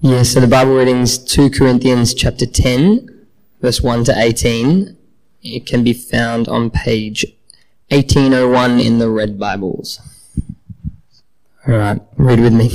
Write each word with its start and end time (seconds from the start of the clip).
Yeah, 0.00 0.22
so 0.22 0.38
the 0.38 0.46
Bible 0.46 0.76
readings 0.76 1.18
2 1.18 1.50
Corinthians 1.50 2.14
chapter 2.14 2.46
10, 2.46 3.26
verse 3.60 3.80
1 3.80 4.04
to 4.04 4.16
18. 4.16 4.96
It 5.42 5.66
can 5.66 5.82
be 5.82 5.92
found 5.92 6.46
on 6.46 6.70
page 6.70 7.26
1801 7.88 8.78
in 8.78 9.00
the 9.00 9.10
Red 9.10 9.40
Bibles. 9.40 10.00
Alright, 11.66 12.00
read 12.16 12.38
with 12.38 12.52
me. 12.52 12.70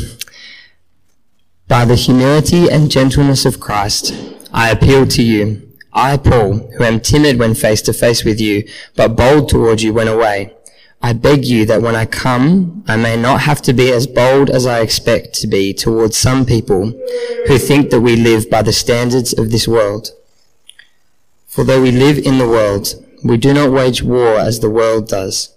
By 1.69 1.85
the 1.85 1.95
humility 1.95 2.69
and 2.69 2.91
gentleness 2.91 3.45
of 3.45 3.61
Christ, 3.61 4.13
I 4.51 4.69
appeal 4.69 5.07
to 5.07 5.23
you. 5.23 5.71
I, 5.93 6.17
Paul, 6.17 6.69
who 6.77 6.83
am 6.83 6.99
timid 6.99 7.39
when 7.39 7.55
face 7.55 7.81
to 7.83 7.93
face 7.93 8.25
with 8.25 8.41
you, 8.41 8.67
but 8.97 9.15
bold 9.15 9.47
towards 9.47 9.81
you 9.81 9.93
when 9.93 10.09
away. 10.09 10.57
I 11.05 11.11
beg 11.11 11.43
you 11.43 11.65
that 11.65 11.81
when 11.81 11.95
I 11.95 12.05
come, 12.05 12.81
I 12.87 12.95
may 12.95 13.17
not 13.17 13.41
have 13.41 13.61
to 13.63 13.73
be 13.73 13.91
as 13.91 14.07
bold 14.07 14.49
as 14.49 14.65
I 14.65 14.79
expect 14.79 15.33
to 15.41 15.47
be 15.47 15.73
towards 15.73 16.15
some 16.15 16.45
people 16.45 16.93
who 17.45 17.57
think 17.57 17.89
that 17.89 17.99
we 17.99 18.15
live 18.15 18.49
by 18.49 18.61
the 18.61 18.71
standards 18.71 19.33
of 19.37 19.51
this 19.51 19.67
world. 19.67 20.11
For 21.45 21.65
though 21.65 21.81
we 21.81 21.91
live 21.91 22.19
in 22.19 22.37
the 22.37 22.47
world, 22.47 22.95
we 23.21 23.35
do 23.35 23.53
not 23.53 23.73
wage 23.73 24.01
war 24.01 24.39
as 24.39 24.61
the 24.61 24.69
world 24.69 25.09
does. 25.09 25.53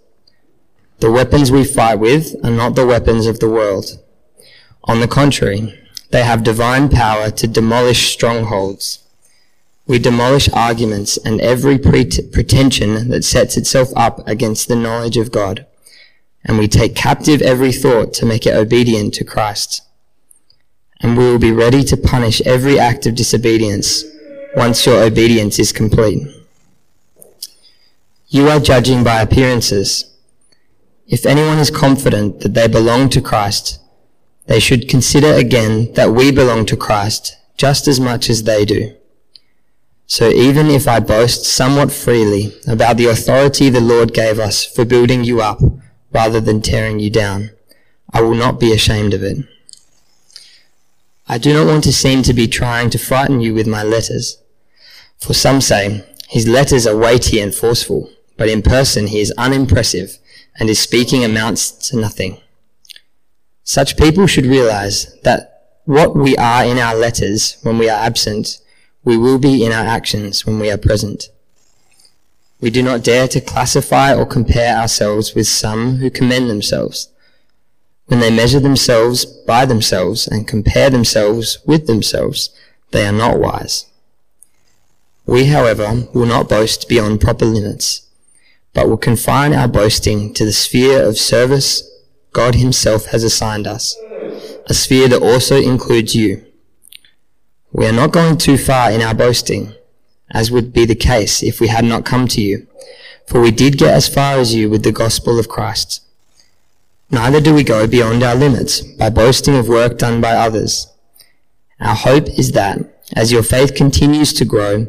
The 0.98 1.12
weapons 1.12 1.52
we 1.52 1.62
fight 1.62 2.00
with 2.00 2.34
are 2.44 2.50
not 2.50 2.74
the 2.74 2.84
weapons 2.84 3.26
of 3.26 3.38
the 3.38 3.48
world. 3.48 4.02
On 4.82 4.98
the 4.98 5.06
contrary, 5.06 5.78
they 6.10 6.24
have 6.24 6.42
divine 6.42 6.88
power 6.88 7.30
to 7.30 7.46
demolish 7.46 8.12
strongholds. 8.12 9.05
We 9.86 10.00
demolish 10.00 10.48
arguments 10.52 11.16
and 11.16 11.40
every 11.40 11.78
pretension 11.78 13.08
that 13.08 13.24
sets 13.24 13.56
itself 13.56 13.90
up 13.94 14.26
against 14.26 14.66
the 14.66 14.74
knowledge 14.74 15.16
of 15.16 15.30
God. 15.30 15.64
And 16.44 16.58
we 16.58 16.66
take 16.66 16.96
captive 16.96 17.40
every 17.40 17.72
thought 17.72 18.12
to 18.14 18.26
make 18.26 18.46
it 18.46 18.54
obedient 18.54 19.14
to 19.14 19.24
Christ. 19.24 19.82
And 21.00 21.16
we 21.16 21.24
will 21.24 21.38
be 21.38 21.52
ready 21.52 21.84
to 21.84 21.96
punish 21.96 22.40
every 22.42 22.78
act 22.78 23.06
of 23.06 23.14
disobedience 23.14 24.04
once 24.56 24.86
your 24.86 25.02
obedience 25.02 25.58
is 25.58 25.70
complete. 25.70 26.26
You 28.28 28.48
are 28.48 28.58
judging 28.58 29.04
by 29.04 29.20
appearances. 29.20 30.12
If 31.06 31.26
anyone 31.26 31.58
is 31.58 31.70
confident 31.70 32.40
that 32.40 32.54
they 32.54 32.66
belong 32.66 33.08
to 33.10 33.20
Christ, 33.20 33.78
they 34.46 34.58
should 34.58 34.88
consider 34.88 35.32
again 35.32 35.92
that 35.92 36.10
we 36.10 36.32
belong 36.32 36.66
to 36.66 36.76
Christ 36.76 37.36
just 37.56 37.86
as 37.86 38.00
much 38.00 38.28
as 38.28 38.42
they 38.42 38.64
do. 38.64 38.94
So 40.06 40.28
even 40.30 40.68
if 40.68 40.86
I 40.86 41.00
boast 41.00 41.44
somewhat 41.44 41.90
freely 41.90 42.54
about 42.66 42.96
the 42.96 43.06
authority 43.06 43.70
the 43.70 43.80
Lord 43.80 44.14
gave 44.14 44.38
us 44.38 44.64
for 44.64 44.84
building 44.84 45.24
you 45.24 45.40
up 45.40 45.60
rather 46.12 46.40
than 46.40 46.62
tearing 46.62 47.00
you 47.00 47.10
down, 47.10 47.50
I 48.12 48.22
will 48.22 48.34
not 48.34 48.60
be 48.60 48.72
ashamed 48.72 49.14
of 49.14 49.24
it. 49.24 49.38
I 51.28 51.38
do 51.38 51.52
not 51.52 51.66
want 51.66 51.82
to 51.84 51.92
seem 51.92 52.22
to 52.22 52.32
be 52.32 52.46
trying 52.46 52.88
to 52.90 52.98
frighten 52.98 53.40
you 53.40 53.52
with 53.52 53.66
my 53.66 53.82
letters. 53.82 54.38
For 55.18 55.34
some 55.34 55.60
say, 55.60 56.04
his 56.28 56.46
letters 56.46 56.86
are 56.86 56.96
weighty 56.96 57.40
and 57.40 57.52
forceful, 57.52 58.08
but 58.36 58.48
in 58.48 58.62
person 58.62 59.08
he 59.08 59.20
is 59.20 59.32
unimpressive 59.36 60.18
and 60.58 60.68
his 60.68 60.78
speaking 60.78 61.24
amounts 61.24 61.70
to 61.88 61.96
nothing. 61.96 62.38
Such 63.64 63.96
people 63.96 64.28
should 64.28 64.46
realize 64.46 65.18
that 65.22 65.80
what 65.84 66.14
we 66.14 66.36
are 66.36 66.64
in 66.64 66.78
our 66.78 66.94
letters 66.94 67.56
when 67.62 67.78
we 67.78 67.88
are 67.88 67.98
absent 67.98 68.58
we 69.06 69.16
will 69.16 69.38
be 69.38 69.64
in 69.64 69.70
our 69.70 69.86
actions 69.86 70.44
when 70.44 70.58
we 70.58 70.68
are 70.68 70.76
present. 70.76 71.30
We 72.60 72.70
do 72.70 72.82
not 72.82 73.04
dare 73.04 73.28
to 73.28 73.40
classify 73.40 74.12
or 74.12 74.26
compare 74.26 74.76
ourselves 74.76 75.32
with 75.32 75.46
some 75.46 75.98
who 75.98 76.10
commend 76.10 76.50
themselves. 76.50 77.08
When 78.06 78.18
they 78.18 78.34
measure 78.34 78.58
themselves 78.58 79.24
by 79.24 79.64
themselves 79.64 80.26
and 80.26 80.48
compare 80.48 80.90
themselves 80.90 81.58
with 81.64 81.86
themselves, 81.86 82.50
they 82.90 83.06
are 83.06 83.12
not 83.12 83.38
wise. 83.38 83.86
We, 85.24 85.46
however, 85.46 86.08
will 86.12 86.26
not 86.26 86.48
boast 86.48 86.88
beyond 86.88 87.20
proper 87.20 87.44
limits, 87.44 88.08
but 88.74 88.88
will 88.88 88.96
confine 88.96 89.52
our 89.52 89.68
boasting 89.68 90.34
to 90.34 90.44
the 90.44 90.52
sphere 90.52 91.00
of 91.00 91.16
service 91.16 91.88
God 92.32 92.56
himself 92.56 93.06
has 93.06 93.22
assigned 93.22 93.68
us, 93.68 93.96
a 94.66 94.74
sphere 94.74 95.06
that 95.08 95.22
also 95.22 95.56
includes 95.56 96.16
you. 96.16 96.45
We 97.76 97.86
are 97.86 97.92
not 97.92 98.10
going 98.10 98.38
too 98.38 98.56
far 98.56 98.90
in 98.90 99.02
our 99.02 99.12
boasting, 99.12 99.74
as 100.30 100.50
would 100.50 100.72
be 100.72 100.86
the 100.86 100.94
case 100.94 101.42
if 101.42 101.60
we 101.60 101.68
had 101.68 101.84
not 101.84 102.06
come 102.06 102.26
to 102.28 102.40
you, 102.40 102.66
for 103.26 103.38
we 103.38 103.50
did 103.50 103.76
get 103.76 103.92
as 103.92 104.08
far 104.08 104.38
as 104.38 104.54
you 104.54 104.70
with 104.70 104.82
the 104.82 104.92
gospel 104.92 105.38
of 105.38 105.50
Christ. 105.50 106.02
Neither 107.10 107.38
do 107.38 107.52
we 107.52 107.62
go 107.62 107.86
beyond 107.86 108.22
our 108.22 108.34
limits 108.34 108.80
by 108.80 109.10
boasting 109.10 109.54
of 109.54 109.68
work 109.68 109.98
done 109.98 110.22
by 110.22 110.32
others. 110.32 110.90
Our 111.78 111.94
hope 111.94 112.28
is 112.38 112.52
that, 112.52 112.78
as 113.14 113.30
your 113.30 113.42
faith 113.42 113.74
continues 113.74 114.32
to 114.32 114.46
grow, 114.46 114.86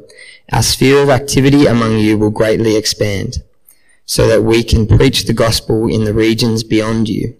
our 0.53 0.63
sphere 0.63 1.03
of 1.03 1.09
activity 1.09 1.65
among 1.65 1.97
you 1.97 2.17
will 2.17 2.31
greatly 2.31 2.77
expand, 2.77 3.43
so 4.05 4.29
that 4.29 4.43
we 4.43 4.63
can 4.63 4.87
preach 4.87 5.25
the 5.25 5.33
gospel 5.33 5.89
in 5.89 6.05
the 6.05 6.13
regions 6.13 6.63
beyond 6.63 7.09
you. 7.09 7.35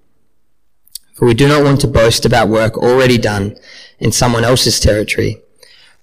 For 1.14 1.26
we 1.26 1.34
do 1.34 1.48
not 1.48 1.64
want 1.64 1.80
to 1.82 1.88
boast 1.88 2.26
about 2.26 2.50
work 2.50 2.78
already 2.78 3.18
done 3.18 3.56
in 4.00 4.12
someone 4.12 4.44
else's 4.44 4.80
territory, 4.80 5.42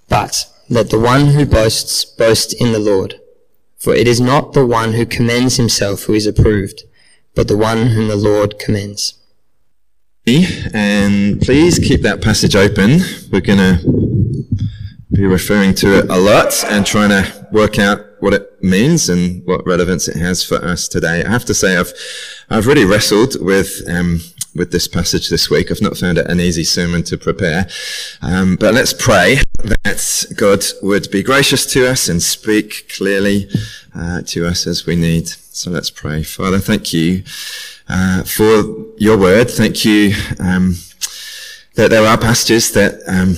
but 0.09 0.47
let 0.69 0.91
the 0.91 0.99
one 0.99 1.27
who 1.29 1.45
boasts 1.45 2.05
boast 2.05 2.55
in 2.61 2.73
the 2.73 2.79
Lord. 2.79 3.21
For 3.79 3.95
it 3.95 4.09
is 4.09 4.21
not 4.21 4.55
the 4.55 4.67
one 4.67 4.95
who 4.95 5.05
commends 5.05 5.57
himself 5.57 6.05
who 6.05 6.15
is 6.15 6.27
approved, 6.27 6.85
but 7.35 7.49
the 7.49 7.57
one 7.57 7.89
whom 7.89 8.09
the 8.09 8.17
Lord 8.17 8.59
commends. 8.59 9.15
And 10.73 11.41
please 11.41 11.79
keep 11.79 12.01
that 12.03 12.23
passage 12.23 12.57
open. 12.57 13.01
We're 13.31 13.43
going 13.43 13.59
to 13.59 14.05
be 15.13 15.27
referring 15.27 15.75
to 15.75 15.99
it 15.99 16.11
a 16.11 16.19
lot 16.19 16.65
and 16.65 16.87
trying 16.87 17.11
to 17.11 17.47
work 17.53 17.79
out 17.79 18.01
what 18.21 18.33
it 18.33 18.63
means 18.63 19.11
and 19.11 19.47
what 19.47 19.67
relevance 19.67 20.09
it 20.09 20.17
has 20.17 20.43
for 20.43 20.57
us 20.57 20.89
today. 20.89 21.23
I 21.23 21.29
have 21.29 21.45
to 21.45 21.55
say 21.55 21.77
I've 21.77 21.93
I've 22.49 22.67
really 22.67 22.87
wrestled 22.87 23.37
with 23.41 23.83
um, 23.87 24.21
with 24.55 24.73
this 24.73 24.89
passage 24.89 25.29
this 25.29 25.51
week. 25.51 25.71
I've 25.71 25.83
not 25.83 25.97
found 25.97 26.19
it 26.19 26.31
an 26.31 26.41
easy 26.41 26.65
sermon 26.65 27.03
to 27.05 27.19
prepare. 27.19 27.69
Um, 28.23 28.57
but 28.57 28.75
let's 28.75 28.93
pray 28.93 29.41
that 29.59 30.27
God 30.37 30.65
would 30.83 31.11
be 31.11 31.23
gracious 31.23 31.67
to 31.73 31.89
us 31.89 32.09
and 32.09 32.23
speak 32.23 32.93
clearly 32.95 33.49
uh, 33.95 34.23
to 34.27 34.47
us 34.47 34.67
as 34.67 34.87
we 34.87 34.97
need. 34.97 35.29
So 35.29 35.71
let's 35.71 35.91
pray. 35.91 36.23
Father, 36.23 36.59
thank 36.59 36.93
you 36.93 37.25
uh, 37.89 38.23
for 38.25 38.65
your 38.97 39.19
word. 39.19 39.51
Thank 39.51 39.85
you 39.85 40.15
um, 40.39 40.77
that 41.75 41.91
there 41.91 42.07
are 42.07 42.19
passages 42.19 42.73
that 42.73 43.01
um, 43.07 43.37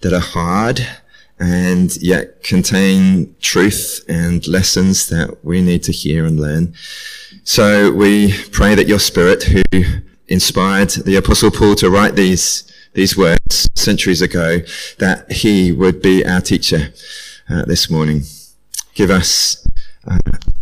that 0.00 0.12
are 0.12 0.20
hard 0.20 0.86
and 1.38 1.96
yet 1.96 2.42
contain 2.42 3.34
truth 3.40 4.04
and 4.08 4.46
lessons 4.46 5.08
that 5.08 5.44
we 5.44 5.60
need 5.60 5.82
to 5.82 5.92
hear 5.92 6.24
and 6.24 6.38
learn. 6.38 6.74
So 7.42 7.90
we 7.90 8.32
pray 8.52 8.74
that 8.74 8.86
your 8.86 8.98
spirit 9.00 9.42
who 9.44 9.62
inspired 10.28 10.90
the 10.90 11.16
apostle 11.16 11.50
Paul 11.50 11.74
to 11.76 11.90
write 11.90 12.16
these, 12.16 12.70
these 12.92 13.16
words 13.16 13.68
centuries 13.74 14.22
ago, 14.22 14.60
that 14.98 15.30
he 15.30 15.72
would 15.72 16.00
be 16.00 16.24
our 16.24 16.40
teacher 16.40 16.92
uh, 17.48 17.64
this 17.64 17.90
morning. 17.90 18.22
Give 18.94 19.10
us 19.10 19.66
uh, 20.06 20.18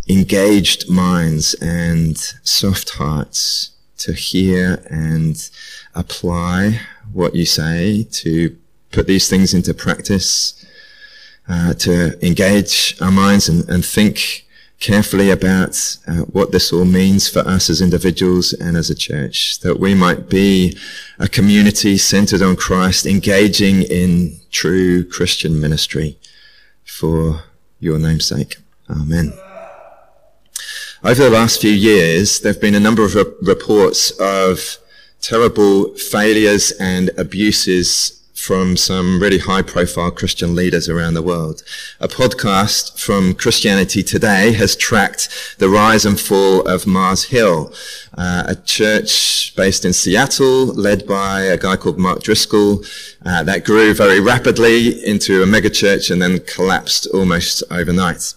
engaged 0.07 0.89
minds 0.89 1.53
and 1.55 2.17
soft 2.43 2.91
hearts 2.91 3.71
to 3.99 4.13
hear 4.13 4.83
and 4.89 5.49
apply 5.95 6.81
what 7.11 7.35
you 7.35 7.45
say, 7.45 8.03
to 8.11 8.57
put 8.91 9.07
these 9.07 9.29
things 9.29 9.53
into 9.53 9.73
practice, 9.73 10.65
uh, 11.47 11.73
to 11.73 12.25
engage 12.25 12.95
our 13.01 13.11
minds 13.11 13.49
and, 13.49 13.67
and 13.69 13.85
think 13.85 14.45
carefully 14.83 15.29
about 15.29 15.97
uh, 16.05 16.23
what 16.35 16.51
this 16.51 16.73
all 16.73 16.83
means 16.83 17.29
for 17.29 17.39
us 17.39 17.69
as 17.69 17.79
individuals 17.79 18.51
and 18.51 18.75
as 18.75 18.89
a 18.89 18.95
church, 18.95 19.59
that 19.61 19.79
we 19.79 19.95
might 19.95 20.29
be 20.29 20.77
a 21.17 21.29
community 21.29 21.97
centered 21.97 22.41
on 22.41 22.57
Christ, 22.57 23.05
engaging 23.05 23.83
in 23.83 24.35
true 24.51 25.05
Christian 25.05 25.61
ministry 25.61 26.17
for 26.83 27.43
your 27.79 27.97
namesake. 27.97 28.57
Amen. 28.89 29.31
Over 31.01 31.23
the 31.23 31.29
last 31.29 31.61
few 31.61 31.71
years, 31.71 32.41
there 32.41 32.51
have 32.51 32.61
been 32.61 32.75
a 32.75 32.79
number 32.81 33.05
of 33.05 33.15
re- 33.15 33.23
reports 33.41 34.11
of 34.19 34.77
terrible 35.21 35.95
failures 35.95 36.73
and 36.73 37.09
abuses 37.17 38.21
from 38.43 38.75
some 38.75 39.21
really 39.21 39.37
high 39.37 39.61
profile 39.61 40.11
Christian 40.11 40.53
leaders 40.53 40.89
around 40.89 41.13
the 41.13 41.21
world. 41.21 41.63
A 42.01 42.09
podcast 42.09 42.99
from 42.99 43.35
Christianity 43.35 44.03
Today 44.03 44.51
has 44.51 44.75
tracked 44.75 45.55
the 45.59 45.69
rise 45.69 46.05
and 46.05 46.19
fall 46.19 46.67
of 46.67 46.85
Mars 46.85 47.25
Hill, 47.25 47.73
uh, 48.17 48.43
a 48.45 48.55
church 48.55 49.55
based 49.55 49.85
in 49.85 49.93
Seattle 49.93 50.65
led 50.65 51.07
by 51.07 51.43
a 51.43 51.57
guy 51.57 51.77
called 51.77 51.97
Mark 51.97 52.21
Driscoll 52.21 52.83
uh, 53.25 53.43
that 53.43 53.63
grew 53.63 53.93
very 53.93 54.19
rapidly 54.19 55.05
into 55.05 55.41
a 55.41 55.45
megachurch 55.45 56.11
and 56.11 56.21
then 56.21 56.39
collapsed 56.39 57.07
almost 57.13 57.63
overnight. 57.71 58.33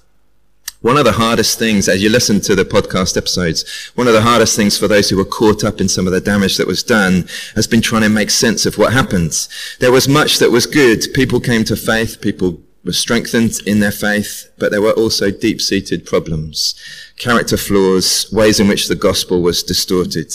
One 0.82 0.98
of 0.98 1.04
the 1.04 1.12
hardest 1.12 1.58
things, 1.58 1.88
as 1.88 2.02
you 2.02 2.10
listen 2.10 2.40
to 2.42 2.54
the 2.54 2.64
podcast 2.64 3.16
episodes, 3.16 3.90
one 3.94 4.06
of 4.06 4.12
the 4.12 4.20
hardest 4.20 4.54
things 4.54 4.78
for 4.78 4.86
those 4.86 5.08
who 5.08 5.16
were 5.16 5.24
caught 5.24 5.64
up 5.64 5.80
in 5.80 5.88
some 5.88 6.06
of 6.06 6.12
the 6.12 6.20
damage 6.20 6.58
that 6.58 6.66
was 6.66 6.82
done 6.82 7.26
has 7.54 7.66
been 7.66 7.80
trying 7.80 8.02
to 8.02 8.08
make 8.08 8.30
sense 8.30 8.66
of 8.66 8.76
what 8.76 8.92
happened. 8.92 9.48
There 9.80 9.90
was 9.90 10.06
much 10.06 10.38
that 10.38 10.50
was 10.50 10.66
good. 10.66 11.04
People 11.14 11.40
came 11.40 11.64
to 11.64 11.76
faith. 11.76 12.20
People 12.20 12.60
were 12.84 12.92
strengthened 12.92 13.58
in 13.66 13.80
their 13.80 13.90
faith, 13.90 14.48
but 14.58 14.70
there 14.70 14.82
were 14.82 14.92
also 14.92 15.30
deep-seated 15.30 16.06
problems, 16.06 16.74
character 17.16 17.56
flaws, 17.56 18.30
ways 18.30 18.60
in 18.60 18.68
which 18.68 18.86
the 18.86 18.94
gospel 18.94 19.42
was 19.42 19.62
distorted. 19.62 20.32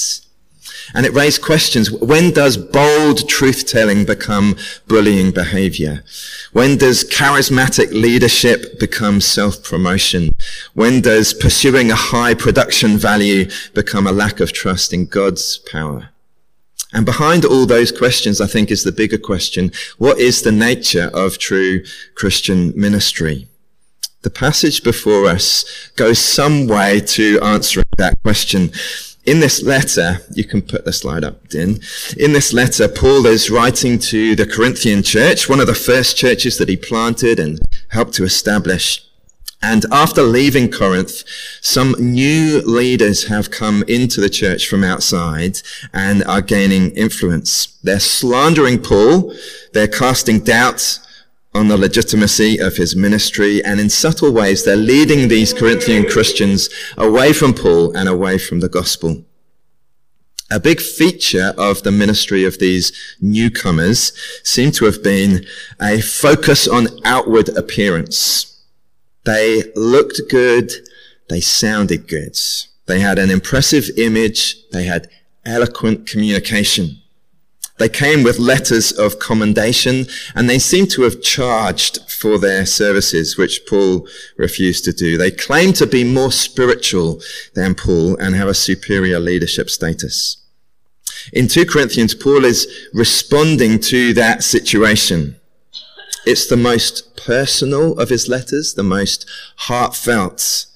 And 0.93 1.05
it 1.05 1.13
raised 1.13 1.41
questions. 1.41 1.91
When 1.91 2.31
does 2.31 2.57
bold 2.57 3.29
truth-telling 3.29 4.05
become 4.05 4.57
bullying 4.87 5.31
behavior? 5.31 6.03
When 6.53 6.77
does 6.77 7.05
charismatic 7.05 7.91
leadership 7.91 8.77
become 8.77 9.21
self-promotion? 9.21 10.35
When 10.73 10.99
does 10.99 11.33
pursuing 11.33 11.91
a 11.91 11.95
high 11.95 12.33
production 12.33 12.97
value 12.97 13.49
become 13.73 14.05
a 14.05 14.11
lack 14.11 14.41
of 14.41 14.51
trust 14.51 14.91
in 14.91 15.05
God's 15.05 15.59
power? 15.59 16.09
And 16.93 17.05
behind 17.05 17.45
all 17.45 17.65
those 17.65 17.91
questions, 17.91 18.41
I 18.41 18.47
think, 18.47 18.69
is 18.69 18.83
the 18.83 18.91
bigger 18.91 19.17
question. 19.17 19.71
What 19.97 20.19
is 20.19 20.41
the 20.41 20.51
nature 20.51 21.09
of 21.13 21.37
true 21.37 21.85
Christian 22.15 22.73
ministry? 22.75 23.47
The 24.23 24.29
passage 24.29 24.83
before 24.83 25.27
us 25.27 25.89
goes 25.95 26.19
some 26.19 26.67
way 26.67 26.99
to 26.99 27.39
answering 27.41 27.85
that 27.97 28.21
question. 28.23 28.71
In 29.23 29.39
this 29.39 29.61
letter, 29.61 30.21
you 30.33 30.43
can 30.43 30.63
put 30.63 30.83
the 30.83 30.91
slide 30.91 31.23
up, 31.23 31.47
Din. 31.47 31.79
In 32.17 32.33
this 32.33 32.53
letter, 32.53 32.87
Paul 32.87 33.27
is 33.27 33.51
writing 33.51 33.99
to 33.99 34.35
the 34.35 34.47
Corinthian 34.47 35.03
church, 35.03 35.47
one 35.47 35.59
of 35.59 35.67
the 35.67 35.75
first 35.75 36.17
churches 36.17 36.57
that 36.57 36.69
he 36.69 36.75
planted 36.75 37.39
and 37.39 37.59
helped 37.89 38.13
to 38.15 38.23
establish. 38.23 39.05
And 39.61 39.85
after 39.91 40.23
leaving 40.23 40.71
Corinth, 40.71 41.23
some 41.61 41.95
new 41.99 42.61
leaders 42.61 43.27
have 43.27 43.51
come 43.51 43.83
into 43.87 44.19
the 44.21 44.29
church 44.29 44.67
from 44.67 44.83
outside 44.83 45.61
and 45.93 46.23
are 46.23 46.41
gaining 46.41 46.89
influence. 46.91 47.77
They're 47.83 47.99
slandering 47.99 48.81
Paul. 48.81 49.35
They're 49.73 49.87
casting 49.87 50.39
doubt 50.39 50.97
on 51.53 51.67
the 51.67 51.77
legitimacy 51.77 52.57
of 52.57 52.77
his 52.77 52.95
ministry. 52.95 53.63
And 53.63 53.79
in 53.79 53.89
subtle 53.89 54.31
ways, 54.31 54.63
they're 54.63 54.75
leading 54.75 55.27
these 55.27 55.53
Corinthian 55.53 56.05
Christians 56.07 56.69
away 56.97 57.33
from 57.33 57.53
Paul 57.53 57.95
and 57.95 58.07
away 58.07 58.37
from 58.37 58.59
the 58.59 58.69
gospel. 58.69 59.25
A 60.49 60.59
big 60.59 60.81
feature 60.81 61.53
of 61.57 61.83
the 61.83 61.91
ministry 61.91 62.43
of 62.43 62.59
these 62.59 62.91
newcomers 63.21 64.11
seemed 64.43 64.73
to 64.75 64.85
have 64.85 65.01
been 65.01 65.45
a 65.81 66.01
focus 66.01 66.67
on 66.67 66.87
outward 67.05 67.49
appearance. 67.49 68.65
They 69.23 69.63
looked 69.75 70.21
good. 70.29 70.73
They 71.29 71.39
sounded 71.39 72.07
good. 72.07 72.37
They 72.87 72.99
had 72.99 73.17
an 73.17 73.29
impressive 73.29 73.89
image. 73.97 74.57
They 74.71 74.83
had 74.83 75.09
eloquent 75.45 76.05
communication. 76.07 77.00
They 77.81 77.89
came 77.89 78.21
with 78.21 78.37
letters 78.37 78.91
of 78.91 79.17
commendation 79.17 80.05
and 80.35 80.47
they 80.47 80.59
seem 80.59 80.85
to 80.89 81.01
have 81.01 81.23
charged 81.23 81.97
for 82.11 82.37
their 82.37 82.63
services, 82.67 83.39
which 83.39 83.65
Paul 83.67 84.07
refused 84.37 84.85
to 84.85 84.93
do. 84.93 85.17
They 85.17 85.31
claim 85.31 85.73
to 85.73 85.87
be 85.87 86.03
more 86.03 86.31
spiritual 86.31 87.21
than 87.55 87.73
Paul 87.73 88.17
and 88.17 88.35
have 88.35 88.47
a 88.47 88.53
superior 88.53 89.19
leadership 89.19 89.67
status. 89.71 90.37
In 91.33 91.47
2 91.47 91.65
Corinthians, 91.65 92.13
Paul 92.13 92.45
is 92.45 92.67
responding 92.93 93.79
to 93.79 94.13
that 94.13 94.43
situation. 94.43 95.37
It's 96.27 96.45
the 96.45 96.57
most 96.57 97.17
personal 97.17 97.97
of 97.99 98.09
his 98.09 98.27
letters, 98.27 98.75
the 98.75 98.83
most 98.83 99.27
heartfelt. 99.55 100.67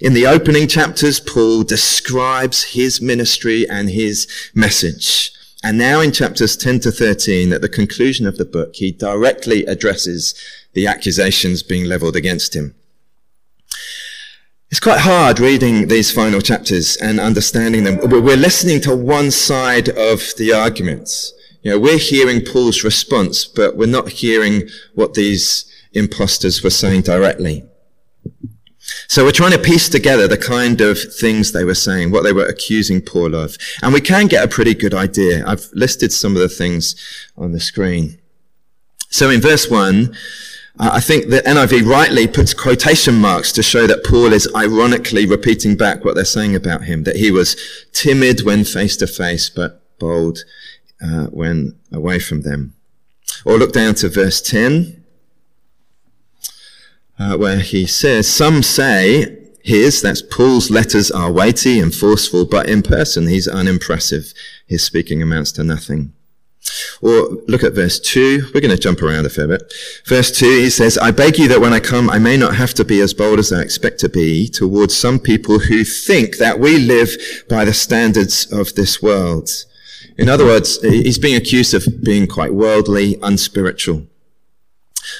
In 0.00 0.14
the 0.14 0.26
opening 0.26 0.68
chapters, 0.68 1.20
Paul 1.20 1.64
describes 1.64 2.72
his 2.72 3.02
ministry 3.02 3.68
and 3.68 3.90
his 3.90 4.26
message. 4.54 5.32
And 5.66 5.78
now 5.78 6.00
in 6.00 6.12
chapters 6.12 6.56
10 6.56 6.78
to 6.82 6.92
13, 6.92 7.52
at 7.52 7.60
the 7.60 7.68
conclusion 7.68 8.24
of 8.24 8.36
the 8.38 8.44
book, 8.44 8.76
he 8.76 8.92
directly 8.92 9.64
addresses 9.66 10.32
the 10.74 10.86
accusations 10.86 11.64
being 11.64 11.86
leveled 11.86 12.14
against 12.14 12.54
him. 12.54 12.76
It's 14.70 14.78
quite 14.78 15.00
hard 15.00 15.40
reading 15.40 15.88
these 15.88 16.12
final 16.12 16.40
chapters 16.40 16.96
and 16.98 17.18
understanding 17.18 17.82
them. 17.82 17.98
We're 18.00 18.36
listening 18.36 18.80
to 18.82 18.94
one 18.94 19.32
side 19.32 19.88
of 19.88 20.36
the 20.38 20.52
arguments. 20.52 21.34
You 21.62 21.72
know, 21.72 21.80
we're 21.80 21.98
hearing 21.98 22.44
Paul's 22.44 22.84
response, 22.84 23.44
but 23.44 23.76
we're 23.76 23.86
not 23.86 24.10
hearing 24.10 24.68
what 24.94 25.14
these 25.14 25.64
imposters 25.94 26.62
were 26.62 26.70
saying 26.70 27.02
directly. 27.02 27.64
So 29.08 29.24
we're 29.24 29.32
trying 29.32 29.52
to 29.52 29.58
piece 29.58 29.88
together 29.88 30.26
the 30.26 30.36
kind 30.36 30.80
of 30.80 30.98
things 30.98 31.52
they 31.52 31.64
were 31.64 31.74
saying, 31.74 32.10
what 32.10 32.22
they 32.22 32.32
were 32.32 32.46
accusing 32.46 33.00
Paul 33.00 33.34
of. 33.34 33.56
And 33.82 33.92
we 33.92 34.00
can 34.00 34.26
get 34.26 34.44
a 34.44 34.48
pretty 34.48 34.74
good 34.74 34.94
idea. 34.94 35.44
I've 35.46 35.68
listed 35.72 36.12
some 36.12 36.34
of 36.34 36.42
the 36.42 36.48
things 36.48 36.96
on 37.36 37.52
the 37.52 37.60
screen. 37.60 38.18
So 39.10 39.30
in 39.30 39.40
verse 39.40 39.70
one, 39.70 40.16
uh, 40.78 40.90
I 40.92 41.00
think 41.00 41.30
the 41.30 41.38
NIV 41.38 41.88
rightly 41.88 42.26
puts 42.26 42.52
quotation 42.52 43.14
marks 43.14 43.52
to 43.52 43.62
show 43.62 43.86
that 43.86 44.04
Paul 44.04 44.32
is 44.32 44.48
ironically 44.54 45.24
repeating 45.24 45.76
back 45.76 46.04
what 46.04 46.14
they're 46.14 46.24
saying 46.24 46.54
about 46.54 46.84
him, 46.84 47.04
that 47.04 47.16
he 47.16 47.30
was 47.30 47.56
timid 47.92 48.42
when 48.42 48.64
face 48.64 48.96
to 48.98 49.06
face, 49.06 49.48
but 49.48 49.82
bold 49.98 50.44
uh, 51.00 51.26
when 51.26 51.78
away 51.92 52.18
from 52.18 52.42
them. 52.42 52.74
Or 53.44 53.56
look 53.56 53.72
down 53.72 53.94
to 53.96 54.08
verse 54.08 54.42
10 54.42 54.95
uh, 57.18 57.36
where 57.36 57.60
he 57.60 57.86
says, 57.86 58.28
Some 58.28 58.62
say 58.62 59.36
his, 59.66 60.00
that's 60.00 60.22
Paul's 60.22 60.70
letters 60.70 61.10
are 61.10 61.32
weighty 61.32 61.80
and 61.80 61.92
forceful, 61.92 62.46
but 62.46 62.68
in 62.68 62.82
person 62.82 63.26
he's 63.26 63.48
unimpressive. 63.48 64.32
His 64.66 64.84
speaking 64.84 65.22
amounts 65.22 65.52
to 65.52 65.64
nothing. 65.64 66.12
Or 67.00 67.38
look 67.46 67.62
at 67.62 67.74
verse 67.74 67.98
2. 68.00 68.50
We're 68.54 68.60
going 68.60 68.74
to 68.74 68.78
jump 68.78 69.02
around 69.02 69.26
a 69.26 69.28
fair 69.28 69.48
bit. 69.48 69.72
Verse 70.06 70.36
2, 70.36 70.46
he 70.46 70.70
says, 70.70 70.98
I 70.98 71.10
beg 71.10 71.38
you 71.38 71.48
that 71.48 71.60
when 71.60 71.72
I 71.72 71.80
come, 71.80 72.08
I 72.10 72.18
may 72.18 72.36
not 72.36 72.56
have 72.56 72.74
to 72.74 72.84
be 72.84 73.00
as 73.00 73.14
bold 73.14 73.38
as 73.38 73.52
I 73.52 73.60
expect 73.60 73.98
to 74.00 74.08
be 74.08 74.48
towards 74.48 74.96
some 74.96 75.18
people 75.18 75.58
who 75.58 75.84
think 75.84 76.38
that 76.38 76.58
we 76.58 76.78
live 76.78 77.10
by 77.48 77.64
the 77.64 77.74
standards 77.74 78.50
of 78.52 78.74
this 78.74 79.02
world. 79.02 79.50
In 80.16 80.28
other 80.28 80.44
words, 80.44 80.80
he's 80.82 81.18
being 81.18 81.36
accused 81.36 81.74
of 81.74 82.02
being 82.02 82.26
quite 82.26 82.54
worldly, 82.54 83.18
unspiritual. 83.22 84.06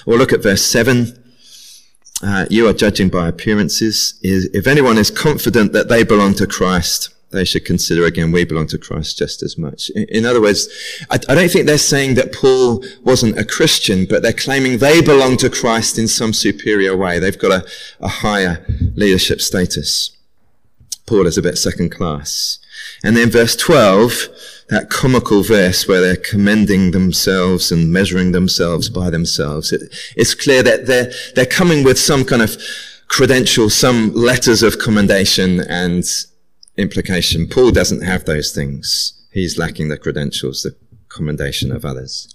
Or 0.06 0.16
look 0.16 0.32
at 0.32 0.43
verse 0.43 0.62
7 0.62 1.22
uh, 2.22 2.46
you 2.48 2.66
are 2.68 2.72
judging 2.72 3.08
by 3.08 3.28
appearances. 3.28 4.18
If 4.22 4.66
anyone 4.66 4.98
is 4.98 5.10
confident 5.10 5.72
that 5.72 5.88
they 5.88 6.02
belong 6.02 6.34
to 6.34 6.46
Christ, 6.46 7.10
they 7.30 7.44
should 7.44 7.64
consider 7.64 8.04
again, 8.04 8.32
we 8.32 8.44
belong 8.44 8.66
to 8.68 8.78
Christ 8.78 9.18
just 9.18 9.42
as 9.42 9.58
much. 9.58 9.90
In 9.90 10.24
other 10.24 10.40
words, 10.40 10.68
I, 11.10 11.18
I, 11.28 11.34
don't 11.34 11.50
think 11.50 11.66
they're 11.66 11.78
saying 11.78 12.14
that 12.14 12.32
Paul 12.32 12.84
wasn't 13.02 13.38
a 13.38 13.44
Christian, 13.44 14.06
but 14.08 14.22
they're 14.22 14.32
claiming 14.32 14.78
they 14.78 15.02
belong 15.02 15.36
to 15.38 15.50
Christ 15.50 15.98
in 15.98 16.08
some 16.08 16.32
superior 16.32 16.96
way. 16.96 17.19
They've 17.19 17.38
got 17.38 17.52
a, 17.52 17.69
a 18.00 18.08
higher 18.08 18.64
leadership 18.94 19.41
status. 19.41 20.17
Paul 21.05 21.26
is 21.26 21.36
a 21.36 21.43
bit 21.43 21.58
second 21.58 21.91
class. 21.91 22.58
And 23.05 23.17
then 23.17 23.31
verse 23.31 23.56
12, 23.56 24.29
that 24.69 24.91
comical 24.91 25.43
verse 25.43 25.87
where 25.87 26.01
they're 26.01 26.17
commending 26.17 26.91
themselves 26.91 27.70
and 27.70 27.93
measuring 27.93 28.32
themselves 28.32 28.89
by 28.89 29.11
themselves. 29.11 29.73
It, 29.73 29.82
it's 30.17 30.35
clear 30.35 30.63
that 30.63 30.87
they're, 30.87 31.13
they're 31.35 31.46
coming 31.46 31.85
with 31.85 31.99
some 31.99 32.25
kind 32.25 32.43
of 32.43 32.56
credentials, 33.08 33.75
some 33.75 34.13
letters 34.13 34.63
of 34.63 34.79
commendation 34.79 35.61
and 35.61 36.05
implication. 36.77 37.49
Paul 37.49 37.70
doesn't 37.70 38.03
have 38.03 38.25
those 38.25 38.53
things. 38.53 39.13
He's 39.32 39.58
lacking 39.58 39.89
the 39.89 39.99
credentials, 39.99 40.63
the 40.63 40.77
commendation 41.08 41.70
of 41.70 41.85
others. 41.85 42.35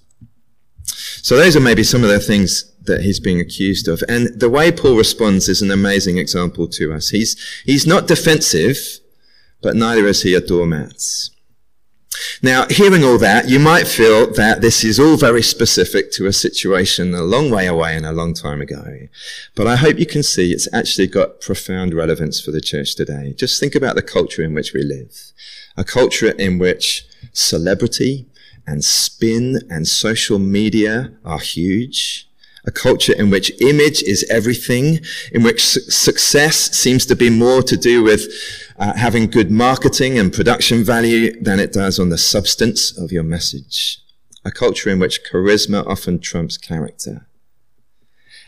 So 0.86 1.36
those 1.36 1.56
are 1.56 1.62
maybe 1.62 1.84
some 1.84 2.04
of 2.04 2.10
the 2.10 2.20
things 2.20 2.72
that 2.84 3.02
he's 3.02 3.20
being 3.20 3.40
accused 3.40 3.88
of. 3.88 4.04
And 4.08 4.40
the 4.40 4.50
way 4.50 4.72
Paul 4.72 4.98
responds 4.98 5.50
is 5.50 5.62
an 5.62 5.70
amazing 5.70 6.18
example 6.18 6.68
to 6.70 6.94
us. 6.94 7.10
He's, 7.10 7.36
he's 7.66 7.86
not 7.86 8.08
defensive, 8.08 8.78
but 9.62 9.76
neither 9.76 10.08
is 10.08 10.24
he 10.24 10.34
a 10.34 10.42
doormat. 10.42 11.04
Now, 12.42 12.66
hearing 12.70 13.04
all 13.04 13.18
that, 13.20 13.50
you 13.50 13.60
might 13.60 13.88
feel 13.88 14.32
that 14.34 14.62
this 14.62 14.84
is 14.84 15.00
all 15.00 15.16
very 15.16 15.44
specific 15.44 16.12
to 16.14 16.26
a 16.26 16.34
situation 16.34 17.14
a 17.14 17.22
long 17.22 17.52
way 17.52 17.68
away 17.68 17.96
and 17.96 18.06
a 18.06 18.12
long 18.12 18.34
time 18.34 18.62
ago. 18.62 19.08
But 19.56 19.68
I 19.68 19.76
hope 19.76 20.00
you 20.00 20.06
can 20.06 20.24
see 20.24 20.52
it's 20.52 20.68
actually 20.74 21.08
got 21.08 21.40
profound 21.40 21.94
relevance 21.94 22.42
for 22.42 22.52
the 22.52 22.62
church 22.62 22.96
today. 22.96 23.34
Just 23.38 23.60
think 23.60 23.76
about 23.76 23.96
the 23.96 24.02
culture 24.02 24.44
in 24.44 24.54
which 24.54 24.74
we 24.74 24.84
live. 24.84 25.32
A 25.78 25.84
culture 25.84 26.32
in 26.32 26.58
which 26.58 27.06
celebrity 27.32 28.28
and 28.66 28.84
spin 28.84 29.60
and 29.70 29.88
social 29.88 30.40
media 30.40 31.14
are 31.24 31.40
huge 31.40 32.31
a 32.66 32.72
culture 32.72 33.14
in 33.14 33.30
which 33.30 33.52
image 33.62 34.04
is 34.04 34.26
everything, 34.30 35.00
in 35.32 35.44
which 35.44 35.64
su- 35.64 35.82
success 35.82 36.72
seems 36.78 37.06
to 37.08 37.16
be 37.16 37.30
more 37.30 37.64
to 37.64 37.76
do 37.76 38.04
with 38.04 38.28
uh, 38.78 38.94
having 38.96 39.28
good 39.28 39.52
marketing 39.52 40.18
and 40.18 40.34
production 40.34 40.84
value 40.84 41.40
than 41.42 41.60
it 41.60 41.74
does 41.74 42.00
on 42.00 42.10
the 42.10 42.18
substance 42.18 42.98
of 42.98 43.12
your 43.12 43.24
message. 43.24 44.00
A 44.44 44.52
culture 44.52 44.90
in 44.90 45.00
which 45.00 45.22
charisma 45.24 45.86
often 45.86 46.20
trumps 46.20 46.58
character. 46.58 47.28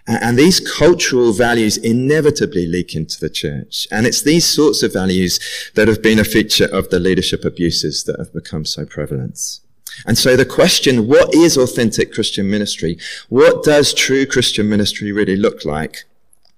And 0.06 0.38
these 0.38 0.60
cultural 0.60 1.32
values 1.32 1.78
inevitably 1.78 2.68
leak 2.68 2.94
into 2.94 3.20
the 3.20 3.30
church. 3.30 3.88
And 3.90 4.06
it's 4.06 4.22
these 4.22 4.46
sorts 4.46 4.84
of 4.84 4.92
values 4.92 5.40
that 5.76 5.88
have 5.88 6.02
been 6.02 6.20
a 6.20 6.26
feature 6.26 6.66
of 6.66 6.90
the 6.90 7.00
leadership 7.00 7.46
abuses 7.46 8.04
that 8.04 8.20
have 8.20 8.34
become 8.34 8.66
so 8.66 8.86
prevalent. 8.86 9.60
And 10.06 10.18
so 10.18 10.36
the 10.36 10.46
question, 10.46 11.08
what 11.08 11.34
is 11.34 11.58
authentic 11.58 12.14
Christian 12.14 12.50
ministry? 12.50 12.98
What 13.30 13.64
does 13.64 13.94
true 13.94 14.26
Christian 14.26 14.70
ministry 14.70 15.12
really 15.12 15.36
look 15.36 15.66
like? 15.66 16.06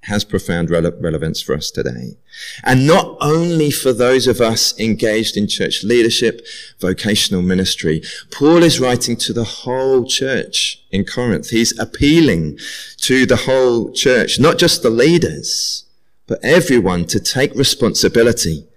has 0.05 0.23
profound 0.23 0.69
rele- 0.69 1.01
relevance 1.01 1.41
for 1.41 1.55
us 1.55 1.71
today. 1.71 2.15
And 2.63 2.87
not 2.87 3.17
only 3.21 3.71
for 3.71 3.91
those 3.93 4.27
of 4.27 4.39
us 4.39 4.77
engaged 4.79 5.35
in 5.35 5.47
church 5.47 5.83
leadership, 5.83 6.45
vocational 6.79 7.41
ministry. 7.41 8.01
Paul 8.31 8.63
is 8.63 8.79
writing 8.79 9.15
to 9.17 9.33
the 9.33 9.43
whole 9.43 10.05
church 10.05 10.83
in 10.91 11.05
Corinth. 11.05 11.49
He's 11.49 11.77
appealing 11.79 12.59
to 12.97 13.25
the 13.25 13.35
whole 13.35 13.91
church, 13.91 14.39
not 14.39 14.57
just 14.57 14.83
the 14.83 14.89
leaders, 14.89 15.85
but 16.27 16.39
everyone 16.43 17.05
to 17.05 17.19
take 17.19 17.53
responsibility, 17.55 18.67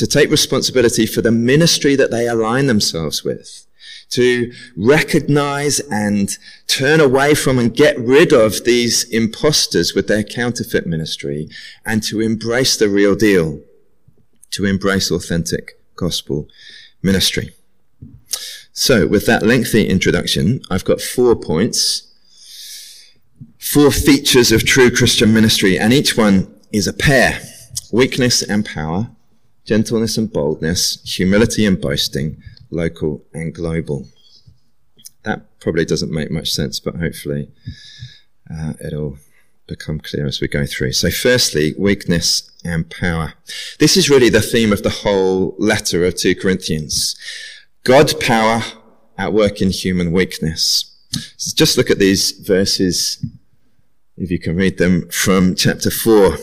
to 0.00 0.06
take 0.06 0.30
responsibility 0.30 1.04
for 1.04 1.20
the 1.20 1.30
ministry 1.30 1.94
that 1.94 2.10
they 2.10 2.26
align 2.26 2.66
themselves 2.66 3.22
with 3.22 3.66
to 4.08 4.50
recognize 4.74 5.78
and 5.90 6.38
turn 6.66 7.00
away 7.00 7.34
from 7.34 7.58
and 7.58 7.76
get 7.76 7.98
rid 7.98 8.32
of 8.32 8.64
these 8.64 9.04
imposters 9.10 9.94
with 9.94 10.08
their 10.08 10.24
counterfeit 10.24 10.86
ministry 10.86 11.50
and 11.84 12.02
to 12.02 12.18
embrace 12.18 12.78
the 12.78 12.88
real 12.88 13.14
deal, 13.14 13.60
to 14.50 14.64
embrace 14.64 15.10
authentic 15.10 15.78
gospel 15.96 16.48
ministry. 17.02 17.50
So 18.72 19.06
with 19.06 19.26
that 19.26 19.42
lengthy 19.42 19.86
introduction, 19.86 20.62
I've 20.70 20.86
got 20.86 21.02
four 21.02 21.36
points, 21.36 22.10
four 23.58 23.90
features 23.90 24.50
of 24.50 24.64
true 24.64 24.90
Christian 24.90 25.34
ministry, 25.34 25.78
and 25.78 25.92
each 25.92 26.16
one 26.16 26.58
is 26.72 26.86
a 26.86 26.94
pair, 26.94 27.42
weakness 27.92 28.40
and 28.40 28.64
power, 28.64 29.10
gentleness 29.70 30.18
and 30.18 30.32
boldness, 30.32 31.00
humility 31.04 31.64
and 31.64 31.80
boasting, 31.80 32.42
local 32.70 33.24
and 33.32 33.54
global. 33.54 34.04
That 35.22 35.60
probably 35.60 35.84
doesn't 35.84 36.10
make 36.10 36.28
much 36.28 36.50
sense, 36.50 36.80
but 36.80 36.96
hopefully 36.96 37.52
uh, 38.52 38.72
it'll 38.84 39.18
become 39.68 40.00
clear 40.00 40.26
as 40.26 40.40
we 40.40 40.48
go 40.48 40.66
through. 40.66 40.90
So 40.90 41.08
firstly, 41.08 41.72
weakness 41.78 42.50
and 42.64 42.90
power. 42.90 43.34
This 43.78 43.96
is 43.96 44.10
really 44.10 44.28
the 44.28 44.40
theme 44.40 44.72
of 44.72 44.82
the 44.82 44.96
whole 45.04 45.54
letter 45.56 46.04
of 46.04 46.16
2 46.16 46.34
Corinthians. 46.34 47.16
God's 47.84 48.14
power 48.14 48.62
at 49.16 49.32
work 49.32 49.62
in 49.62 49.70
human 49.70 50.10
weakness. 50.10 50.96
So 51.36 51.54
just 51.54 51.76
look 51.76 51.90
at 51.90 52.00
these 52.00 52.32
verses, 52.32 53.24
if 54.16 54.32
you 54.32 54.40
can 54.40 54.56
read 54.56 54.78
them, 54.78 55.08
from 55.10 55.54
chapter 55.54 55.92
4. 55.92 56.38